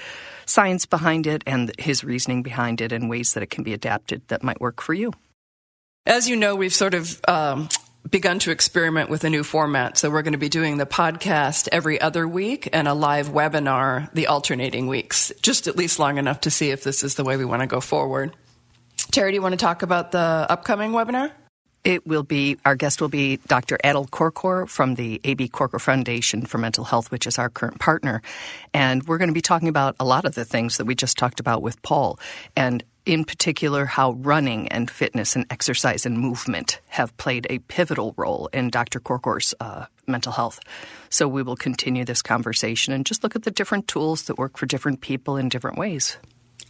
science 0.45 0.85
behind 0.85 1.27
it 1.27 1.43
and 1.45 1.71
his 1.77 2.03
reasoning 2.03 2.41
behind 2.41 2.81
it 2.81 2.91
and 2.91 3.09
ways 3.09 3.33
that 3.33 3.43
it 3.43 3.51
can 3.51 3.63
be 3.63 3.73
adapted 3.73 4.27
that 4.29 4.43
might 4.43 4.59
work 4.59 4.81
for 4.81 4.93
you. 4.95 5.13
As 6.07 6.27
you 6.27 6.35
know, 6.35 6.55
we've 6.55 6.73
sort 6.73 6.95
of 6.95 7.21
um, 7.27 7.69
begun 8.09 8.39
to 8.39 8.51
experiment 8.51 9.09
with 9.09 9.23
a 9.23 9.29
new 9.29 9.43
format. 9.43 9.97
So 9.97 10.09
we're 10.09 10.23
going 10.23 10.33
to 10.33 10.39
be 10.39 10.49
doing 10.49 10.77
the 10.77 10.85
podcast 10.85 11.67
every 11.71 12.01
other 12.01 12.27
week 12.27 12.69
and 12.73 12.87
a 12.87 12.93
live 12.93 13.29
webinar 13.29 14.11
the 14.13 14.27
alternating 14.27 14.87
weeks, 14.87 15.31
just 15.41 15.67
at 15.67 15.75
least 15.75 15.99
long 15.99 16.17
enough 16.17 16.41
to 16.41 16.51
see 16.51 16.71
if 16.71 16.83
this 16.83 17.03
is 17.03 17.15
the 17.15 17.23
way 17.23 17.37
we 17.37 17.45
want 17.45 17.61
to 17.61 17.67
go 17.67 17.79
forward. 17.79 18.35
Terry, 19.11 19.31
do 19.31 19.35
you 19.35 19.41
want 19.41 19.53
to 19.53 19.57
talk 19.57 19.81
about 19.81 20.11
the 20.11 20.19
upcoming 20.49 20.91
webinar? 20.91 21.31
It 21.85 22.07
will 22.07 22.23
be, 22.23 22.57
our 22.65 22.75
guest 22.75 22.99
will 22.99 23.09
be 23.09 23.37
Dr. 23.47 23.77
Adel 23.83 24.07
Korkor 24.07 24.67
from 24.67 24.95
the 24.95 25.21
A.B. 25.23 25.49
Korkor 25.49 25.79
Foundation 25.79 26.43
for 26.43 26.57
Mental 26.57 26.83
Health, 26.83 27.11
which 27.11 27.27
is 27.27 27.37
our 27.37 27.47
current 27.47 27.79
partner. 27.79 28.23
And 28.73 29.03
we're 29.07 29.19
going 29.19 29.29
to 29.29 29.35
be 29.35 29.41
talking 29.41 29.67
about 29.67 29.95
a 29.99 30.05
lot 30.05 30.25
of 30.25 30.33
the 30.33 30.45
things 30.45 30.77
that 30.77 30.85
we 30.85 30.95
just 30.95 31.15
talked 31.15 31.39
about 31.39 31.61
with 31.61 31.79
Paul. 31.83 32.19
And 32.55 32.83
in 33.05 33.23
particular, 33.23 33.85
how 33.85 34.13
running 34.13 34.67
and 34.69 34.89
fitness 34.89 35.35
and 35.35 35.45
exercise 35.51 36.07
and 36.07 36.17
movement 36.17 36.81
have 36.87 37.15
played 37.17 37.45
a 37.51 37.59
pivotal 37.59 38.15
role 38.17 38.49
in 38.51 38.71
Dr. 38.71 38.99
Korkor's 38.99 39.53
uh, 39.59 39.85
mental 40.07 40.31
health. 40.31 40.59
So 41.11 41.27
we 41.27 41.43
will 41.43 41.55
continue 41.55 42.03
this 42.03 42.23
conversation 42.23 42.93
and 42.93 43.05
just 43.05 43.23
look 43.23 43.35
at 43.35 43.43
the 43.43 43.51
different 43.51 43.87
tools 43.87 44.23
that 44.23 44.39
work 44.39 44.57
for 44.57 44.65
different 44.65 45.01
people 45.01 45.37
in 45.37 45.49
different 45.49 45.77
ways. 45.77 46.17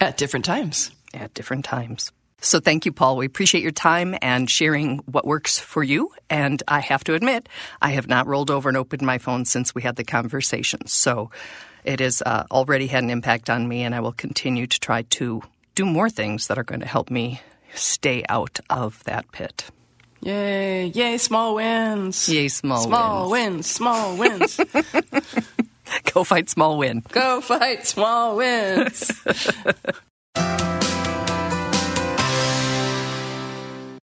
At 0.02 0.18
different 0.18 0.44
times. 0.44 0.92
At 1.14 1.34
different 1.34 1.64
times. 1.64 2.12
So 2.42 2.60
thank 2.60 2.86
you, 2.86 2.92
Paul. 2.92 3.18
We 3.18 3.26
appreciate 3.26 3.64
your 3.64 3.72
time 3.72 4.16
and 4.22 4.50
sharing 4.50 5.00
what 5.00 5.26
works 5.26 5.58
for 5.58 5.84
you. 5.84 6.12
And 6.30 6.62
I 6.68 6.80
have 6.80 7.04
to 7.06 7.14
admit, 7.14 7.50
I 7.82 7.92
have 7.92 8.08
not 8.08 8.28
rolled 8.28 8.52
over 8.52 8.70
and 8.70 8.78
opened 8.78 9.02
my 9.02 9.18
phone 9.18 9.46
since 9.46 9.74
we 9.74 9.82
had 9.82 9.96
the 9.96 10.04
conversation. 10.04 10.86
So 10.88 11.32
it 11.84 12.00
has 12.00 12.22
uh, 12.22 12.46
already 12.52 12.88
had 12.88 13.04
an 13.04 13.10
impact 13.10 13.50
on 13.50 13.68
me, 13.68 13.84
and 13.84 13.96
I 13.96 14.00
will 14.00 14.12
continue 14.14 14.68
to 14.68 14.80
try 14.80 15.04
to 15.04 15.42
do 15.76 15.86
more 15.86 16.10
things 16.10 16.48
that 16.48 16.58
are 16.58 16.64
going 16.64 16.82
to 16.82 16.88
help 16.88 17.10
me 17.10 17.42
stay 17.74 18.24
out 18.30 18.60
of 18.70 19.04
that 19.06 19.32
pit. 19.32 19.66
Yay, 20.22 20.88
yay, 20.88 21.18
small 21.18 21.56
wins. 21.56 22.28
Yay, 22.30 22.48
small, 22.48 22.84
small 22.84 23.30
wins. 23.30 23.70
Small 23.70 24.18
wins, 24.18 24.52
small 24.52 24.66
wins. 24.66 25.46
Go 26.14 26.24
fight 26.24 26.50
small 26.50 26.78
win. 26.78 27.04
Go 27.12 27.42
fight 27.42 27.86
small 27.86 28.38
wins. 28.38 29.12